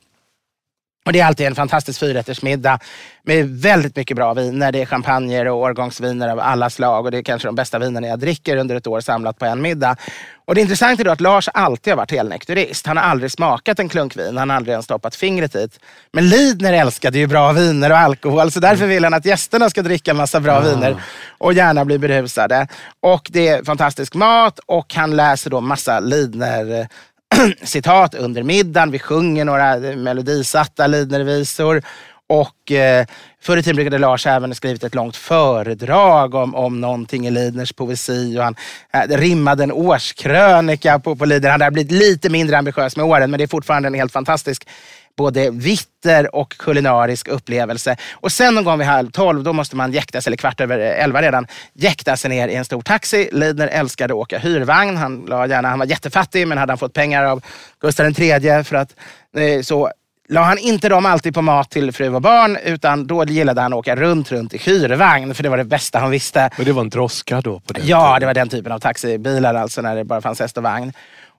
[1.05, 2.78] Och det är alltid en fantastisk fyrrättersmiddag
[3.22, 4.72] med väldigt mycket bra viner.
[4.72, 8.07] Det är champagner och årgångsviner av alla slag och det är kanske de bästa vinerna
[8.07, 9.96] jag dricker under ett år samlat på en middag.
[10.44, 12.86] Och det intressanta är att Lars alltid har varit helnykterist.
[12.86, 15.78] Han har aldrig smakat en klunk vin, han har aldrig ens stoppat fingret dit.
[16.12, 19.82] Men Lidner älskade ju bra viner och alkohol så därför vill han att gästerna ska
[19.82, 20.70] dricka massa bra mm.
[20.70, 21.03] viner
[21.38, 22.66] och gärna bli berusade.
[23.00, 26.88] Och det är fantastisk mat och han läser då massa Lidner
[27.62, 28.90] citat under middagen.
[28.90, 31.82] Vi sjunger några melodisatta Lidnervisor.
[32.26, 33.06] Och eh,
[33.42, 37.72] förr i tiden brukade Lars även skrivit ett långt föredrag om, om någonting i Lidners
[37.72, 38.38] poesi.
[38.38, 38.56] Och han
[38.92, 41.50] eh, rimmade en årskrönika på, på Lidner.
[41.50, 44.68] Han har blivit lite mindre ambitiös med åren men det är fortfarande en helt fantastisk
[45.16, 47.96] både vitter och kulinarisk upplevelse.
[48.12, 50.78] Och sen någon gång vid halv tolv, då måste man jäkta sig, eller kvart över
[50.78, 53.28] elva redan, jäkta sig ner i en stor taxi.
[53.32, 54.96] Lidner älskade att åka hyrvagn.
[54.96, 57.42] Han, la gärna, han var jättefattig, men hade han fått pengar av
[57.80, 58.94] Gustav III för att
[59.36, 59.90] eh, så
[60.28, 63.72] la han inte dem alltid på mat till fru och barn utan då gillade han
[63.72, 66.50] att åka runt, runt i hyrvagn för det var det bästa han visste.
[66.58, 67.60] Och det var en droska då?
[67.60, 68.20] På den ja, tiden.
[68.20, 70.92] det var den typen av taxibilar alltså när det bara fanns häst och vagn.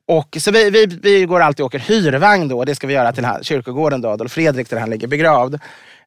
[0.08, 2.66] Och, så vi, vi, vi går alltid och åker hyrvagn då.
[2.66, 5.60] Det ska vi göra till kyrkogården då, Adolf Fredrik där han ligger begravd.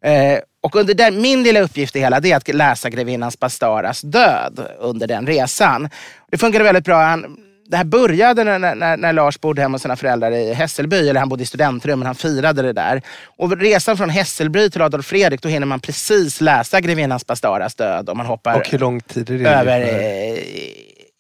[0.03, 4.01] Eh, och under den, min lilla uppgift i hela det är att läsa grevinnans Bastaras
[4.01, 5.89] död under den resan.
[6.31, 7.03] Det funkade väldigt bra.
[7.03, 7.37] Han,
[7.69, 11.21] det här började när, när, när, Lars bodde hemma hos sina föräldrar i Hässelby, eller
[11.21, 13.03] han bodde i studentrum, men han firade det där.
[13.37, 18.09] Och resan från Hässelby till Adolf Fredrik, då hinner man precis läsa grevinnans Bastaras död.
[18.09, 19.51] Och man hoppar och hur lång tid är det?
[19.51, 20.39] Över, eh,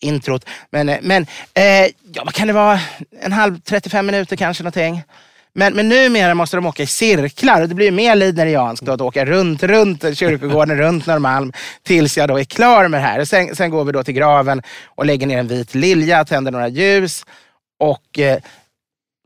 [0.00, 0.44] introt.
[0.70, 2.80] Men, eh, men eh, ja, vad kan det vara?
[3.20, 5.02] En halv, 35 minuter kanske någonting.
[5.52, 7.62] Men, men numera måste de åka i cirklar.
[7.62, 12.38] och Det blir mer lidnerianskt att åka runt, runt kyrkogården, runt Norrmalm tills jag då
[12.38, 13.24] är klar med det här.
[13.24, 16.68] Sen, sen går vi då till graven och lägger ner en vit lilja, tänder några
[16.68, 17.24] ljus
[17.78, 18.38] och eh,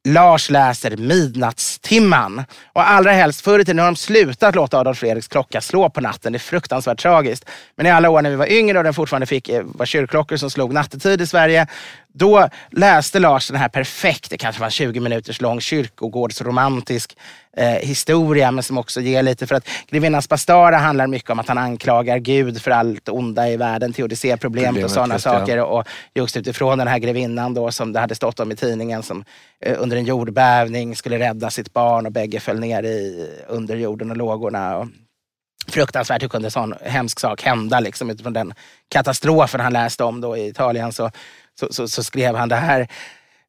[0.04, 2.44] Lars läser Midnattstimman.
[2.72, 6.00] Och allra helst, förr i tiden har de slutat låta Adolf Fredriks klocka slå på
[6.00, 6.32] natten.
[6.32, 7.44] Det är fruktansvärt tragiskt.
[7.76, 10.36] Men i alla år när vi var yngre och den fortfarande fick, eh, var kyrkklockor
[10.36, 11.66] som slog nattetid i Sverige,
[12.12, 17.16] då läste Lars den här perfekt, det kanske var 20 minuters lång kyrkogårdsromantisk
[17.56, 21.48] eh, historia, men som också ger lite, för att Grevinnans Bastara handlar mycket om att
[21.48, 25.56] han anklagar Gud för allt onda i världen, teodicéproblemet och sådana saker.
[25.56, 25.64] Ja.
[25.64, 29.24] Och just utifrån den här grevinnan då, som det hade stått om i tidningen, som
[29.64, 34.16] eh, under en jordbävning skulle rädda sitt barn och bägge föll ner i underjorden och
[34.16, 34.76] lågorna.
[34.76, 34.88] Och,
[35.68, 38.54] fruktansvärt, hur kunde en sån hemsk sak hända liksom, utifrån den
[38.88, 40.92] katastrofen han läste om då i Italien.
[40.92, 41.10] Så
[41.60, 42.86] så, så, så skrev han det här.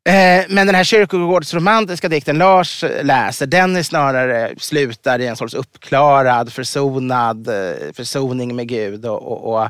[0.10, 5.54] Eh, men den här kyrkogårdsromantiska dikten Lars läser, den är snarare slutar i en sorts
[5.54, 9.70] uppklarad, försonad eh, försoning med Gud och, och, och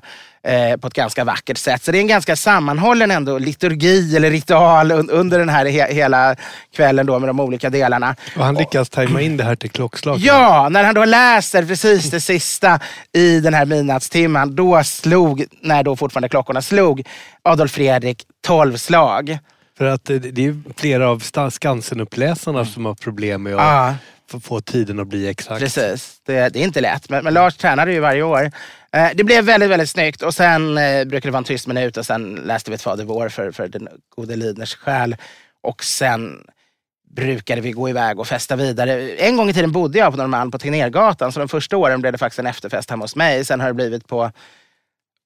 [0.52, 1.84] eh, på ett ganska vackert sätt.
[1.84, 6.36] Så det är en ganska sammanhållen ändå liturgi eller ritual under den här he hela
[6.76, 8.16] kvällen då med de olika delarna.
[8.38, 10.24] Och han lyckas tajma in det här till klockslaget?
[10.24, 12.80] Ja, när han då läser precis det sista
[13.14, 17.08] i den här midnattstimman, då slog, när då fortfarande klockorna slog,
[17.44, 19.40] Adolf Fredrik tolv slag.
[19.82, 21.20] För att det är flera av
[21.50, 23.96] Skansen-uppläsarna som har problem med att
[24.30, 24.40] ah.
[24.40, 25.60] få tiden att bli exakt.
[25.60, 27.10] Precis, det, det är inte lätt.
[27.10, 28.52] Men, men Lars tränade ju varje år.
[28.92, 31.98] Eh, det blev väldigt, väldigt snyggt och sen eh, brukade det vara en tyst minut
[31.98, 35.16] och sen läste vi ett Fader vår för, för den gode Lidners själ.
[35.64, 36.38] Och sen
[37.16, 39.12] brukade vi gå iväg och festa vidare.
[39.12, 42.12] En gång i tiden bodde jag på Norrmalm på Tegnérgatan så de första åren blev
[42.12, 43.46] det faktiskt en efterfest hemma hos mig.
[43.46, 44.32] Sen har det blivit på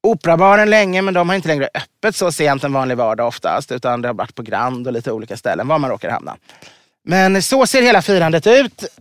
[0.05, 3.71] Operabaren länge, men de har inte längre öppet så sent en vanlig vardag oftast.
[3.71, 6.37] Utan det har varit på Grand och lite olika ställen, var man råkar hamna.
[7.03, 8.83] Men så ser hela firandet ut.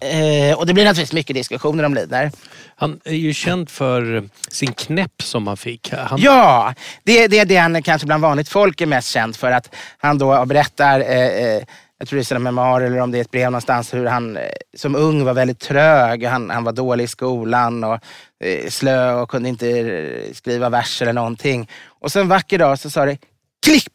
[0.00, 2.30] Eh, och det blir naturligtvis mycket diskussioner om Lidner.
[2.76, 5.92] Han är ju känd för sin knäpp som han fick.
[5.92, 6.20] Han...
[6.20, 9.50] Ja, det, det är det han kanske bland vanligt folk är mest känd för.
[9.50, 11.62] Att han då berättar eh, eh
[12.02, 14.36] jag tror det är sina memoarer eller om det är ett brev någonstans, hur han
[14.36, 14.42] eh,
[14.76, 16.24] som ung var väldigt trög.
[16.24, 17.98] Han, han var dålig i skolan och
[18.44, 21.68] eh, slö och kunde inte eh, skriva vers eller någonting.
[21.86, 23.18] Och så en vacker dag så sa det
[23.66, 23.92] klipp,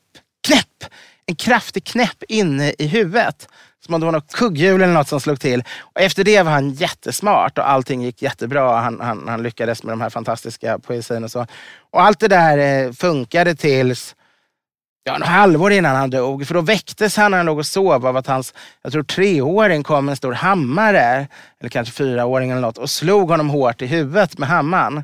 [0.47, 0.91] knäpp.
[1.25, 3.47] en kraftig knäpp inne i huvudet.
[3.85, 5.63] Som om det var något kugghjul eller något som slog till.
[5.79, 8.79] Och efter det var han jättesmart och allting gick jättebra.
[8.81, 11.47] Han, han, han lyckades med de här fantastiska poesin och så.
[11.91, 14.15] Och allt det där eh, funkade tills
[15.07, 16.47] ja, en halvår innan han dog.
[16.47, 18.53] För då väcktes han när han låg och sov av att hans,
[18.83, 21.27] jag tror treåring kom med en stor hammare,
[21.59, 25.03] eller kanske fyraåring eller något, och slog honom hårt i huvudet med hammaren.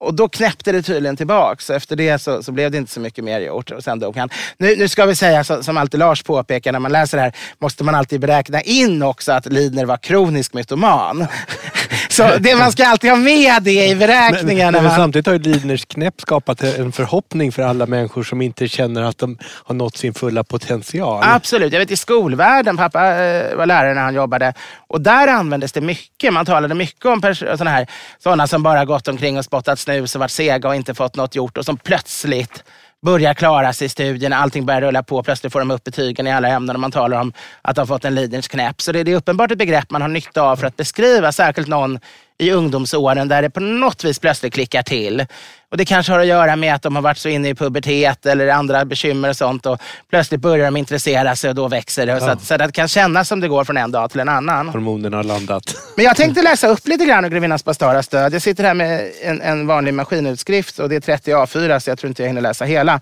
[0.00, 1.70] Och då knäppte det tydligen tillbaks.
[1.70, 3.70] Efter det så, så, blev det inte så mycket mer gjort.
[3.70, 4.28] Och sen dog han.
[4.58, 7.32] Nu, nu ska vi säga, så, som alltid Lars påpekar, när man läser det här
[7.58, 11.26] måste man alltid beräkna in också att Lidner var kronisk mytoman.
[12.08, 14.72] så det, man ska alltid ha med det i beräkningen.
[14.72, 18.42] Men, men, men samtidigt har ju Lidners knäpp skapat en förhoppning för alla människor som
[18.42, 21.22] inte känner att de har nått sin fulla potential.
[21.26, 21.72] Absolut.
[21.72, 24.54] Jag vet i skolvärlden, pappa eh, var lärare när han jobbade.
[24.88, 26.32] Och där användes det mycket.
[26.32, 27.86] Man talade mycket om sådana här
[28.18, 31.34] sådana som bara gått omkring och spottat snus och varit sega och inte fått något
[31.34, 32.64] gjort och som plötsligt
[33.04, 36.32] börjar klara sig i studierna, allting börjar rulla på, plötsligt får de upp betygen i
[36.32, 37.32] alla ämnen och man talar om
[37.62, 38.82] att de har fått en Lidners knäpp.
[38.82, 41.98] Så det är uppenbart ett begrepp man har nytta av för att beskriva särskilt någon
[42.38, 45.26] i ungdomsåren där det på något vis plötsligt klickar till.
[45.70, 48.26] Och Det kanske har att göra med att de har varit så inne i pubertet
[48.26, 49.80] eller andra bekymmer och sånt och
[50.10, 52.12] plötsligt börjar de intressera sig och då växer det.
[52.12, 52.20] Ja.
[52.20, 54.28] Så, att, så att det kan kännas som det går från en dag till en
[54.28, 54.68] annan.
[54.68, 55.76] Hormonerna har landat.
[55.96, 58.34] Men jag tänkte läsa upp lite grann ur Grevinnans Bastaras död.
[58.34, 61.98] Jag sitter här med en, en vanlig maskinutskrift och det är 30 A4 så jag
[61.98, 63.00] tror inte jag hinner läsa hela.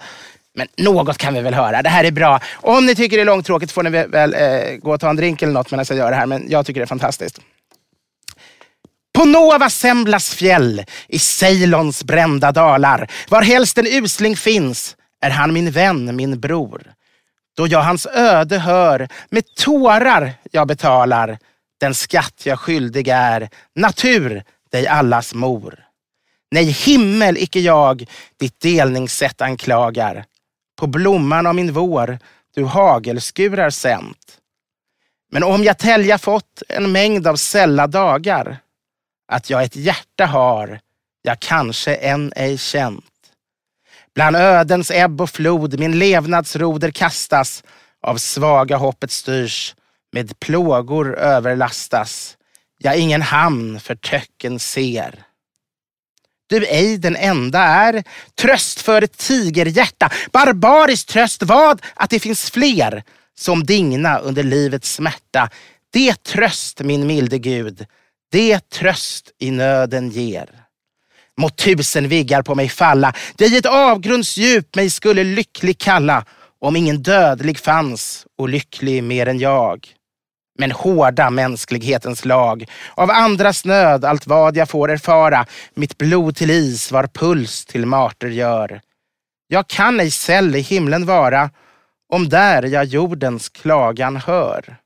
[0.54, 1.82] Men något kan vi väl höra.
[1.82, 2.40] Det här är bra.
[2.54, 5.42] Om ni tycker det är långtråkigt får ni väl eh, gå och ta en drink
[5.42, 6.26] eller något medan jag gör det här.
[6.26, 7.40] Men jag tycker det är fantastiskt.
[9.22, 15.52] På Nova Semblas fjäll, i Ceylons brända dalar, var helst en usling finns, är han
[15.52, 16.92] min vän, min bror.
[17.56, 21.38] Då jag hans öde hör, med tårar jag betalar,
[21.80, 24.42] den skatt jag skyldig är, natur,
[24.72, 25.78] dig allas mor.
[26.50, 28.06] Nej, himmel icke jag
[28.40, 30.24] ditt delningssätt anklagar.
[30.78, 32.18] På blomman av min vår
[32.54, 34.38] du hagelskurar sänt.
[35.32, 38.58] Men om jag tälja fått en mängd av sälla dagar,
[39.32, 40.80] att jag ett hjärta har,
[41.22, 43.04] jag kanske än ej känt.
[44.14, 47.64] Bland ödens ebb och flod min levnadsroder kastas,
[48.02, 49.74] av svaga hoppet styrs,
[50.12, 52.36] med plågor överlastas.
[52.78, 55.24] Jag ingen hamn för töcken ser.
[56.46, 58.04] Du ej den enda är,
[58.34, 63.02] tröst för ett tigerhjärta, barbarisk tröst vad att det finns fler
[63.38, 65.50] som digna under livets smärta.
[65.90, 67.86] Det tröst min milde Gud,
[68.32, 70.50] det tröst i nöden ger.
[71.36, 76.24] Må tusen viggar på mig falla, det i ett avgrundsdjup mig skulle lycklig kalla,
[76.60, 79.88] om ingen dödlig fanns och lycklig mer än jag.
[80.58, 82.64] Men hårda mänsklighetens lag,
[82.94, 87.86] av andras nöd allt vad jag får erfara, mitt blod till is var puls till
[87.86, 88.80] marter gör.
[89.48, 91.50] Jag kan ej säll i himlen vara,
[92.12, 94.81] om där jag jordens klagan hör.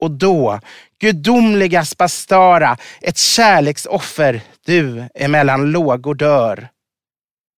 [0.00, 0.60] Och då,
[1.00, 6.68] gudomliga Spastara, ett kärleksoffer du emellan lågor dör.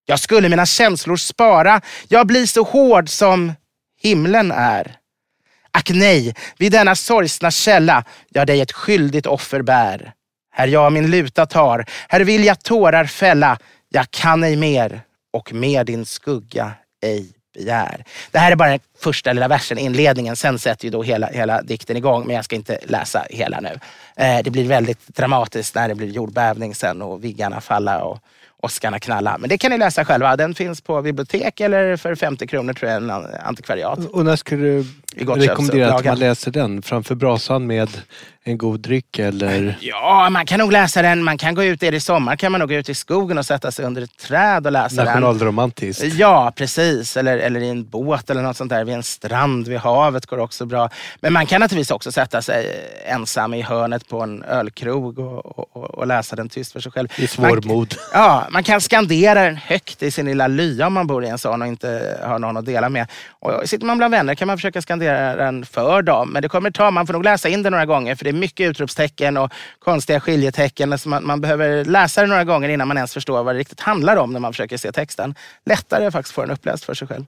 [0.06, 3.52] Jag skulle mina känslor spara, jag blir så hård som
[4.00, 4.96] himlen är.
[5.70, 10.12] Ack nej, vid denna sorgsna källa jag dig ett skyldigt offer bär.
[10.54, 15.52] Här jag min luta tar, här vill jag tårar fälla, jag kan ej mer och
[15.52, 16.72] med din skugga
[17.02, 18.04] ej begär.
[18.30, 20.36] Det här är bara den första lilla versen, inledningen.
[20.36, 23.78] Sen sätter ju då hela, hela dikten igång, men jag ska inte läsa hela nu.
[24.16, 28.18] Eh, det blir väldigt dramatiskt när det blir jordbävning sen och viggarna falla och
[28.62, 29.38] åskarna knalla.
[29.38, 30.36] Men det kan ni läsa själva.
[30.36, 33.10] Den finns på bibliotek eller för 50 kronor tror jag, en
[33.44, 33.98] antikvariat.
[33.98, 34.84] Och när ska du
[35.16, 36.82] rekommendera att man läser den?
[36.82, 37.88] Framför brasan med
[38.44, 39.78] en god dryck eller?
[39.80, 41.24] Ja, man kan nog läsa den.
[41.24, 43.46] Man kan gå ut, är det sommar kan man nog gå ut i skogen och
[43.46, 45.04] sätta sig under ett träd och läsa den.
[45.04, 46.04] Nationalromantiskt?
[46.04, 47.16] Ja, precis.
[47.16, 48.84] Eller, eller i en båt eller något sånt där.
[48.84, 50.88] Vid en strand vid havet går också bra.
[51.20, 52.66] Men man kan naturligtvis också sätta sig
[53.04, 57.08] ensam i hörnet på en ölkrog och, och, och läsa den tyst för sig själv.
[57.16, 57.94] I svårmod?
[57.98, 61.28] Man, ja, man kan skandera den högt i sin lilla lya om man bor i
[61.28, 63.06] en sån och inte har någon att dela med.
[63.30, 66.30] Och sitter man bland vänner kan man försöka skandera den för dem.
[66.32, 68.34] Men det kommer ta, man får nog läsa in det några gånger för det är
[68.34, 70.98] mycket utropstecken och konstiga skiljetecken.
[70.98, 73.80] Så man, man behöver läsa det några gånger innan man ens förstår vad det riktigt
[73.80, 75.34] handlar om när man försöker se texten.
[75.66, 77.24] Lättare faktiskt få den uppläst för sig själv.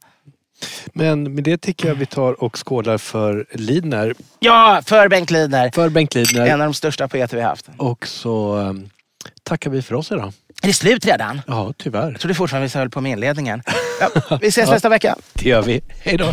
[0.93, 4.15] Men med det tycker jag vi tar och skålar för Lidner.
[4.39, 5.71] Ja, för Bengt Lidner.
[5.75, 6.47] För Bengt Lidner.
[6.47, 7.69] En av de största poeter vi haft.
[7.77, 8.91] Och så um,
[9.43, 10.33] tackar vi för oss idag.
[10.63, 11.41] Är det slut redan?
[11.47, 12.11] Ja, tyvärr.
[12.11, 13.63] Jag trodde fortfarande vi höll på med inledningen.
[14.01, 15.17] Ja, vi ses nästa vecka.
[15.33, 15.81] Det gör vi.
[16.01, 16.33] Hej då.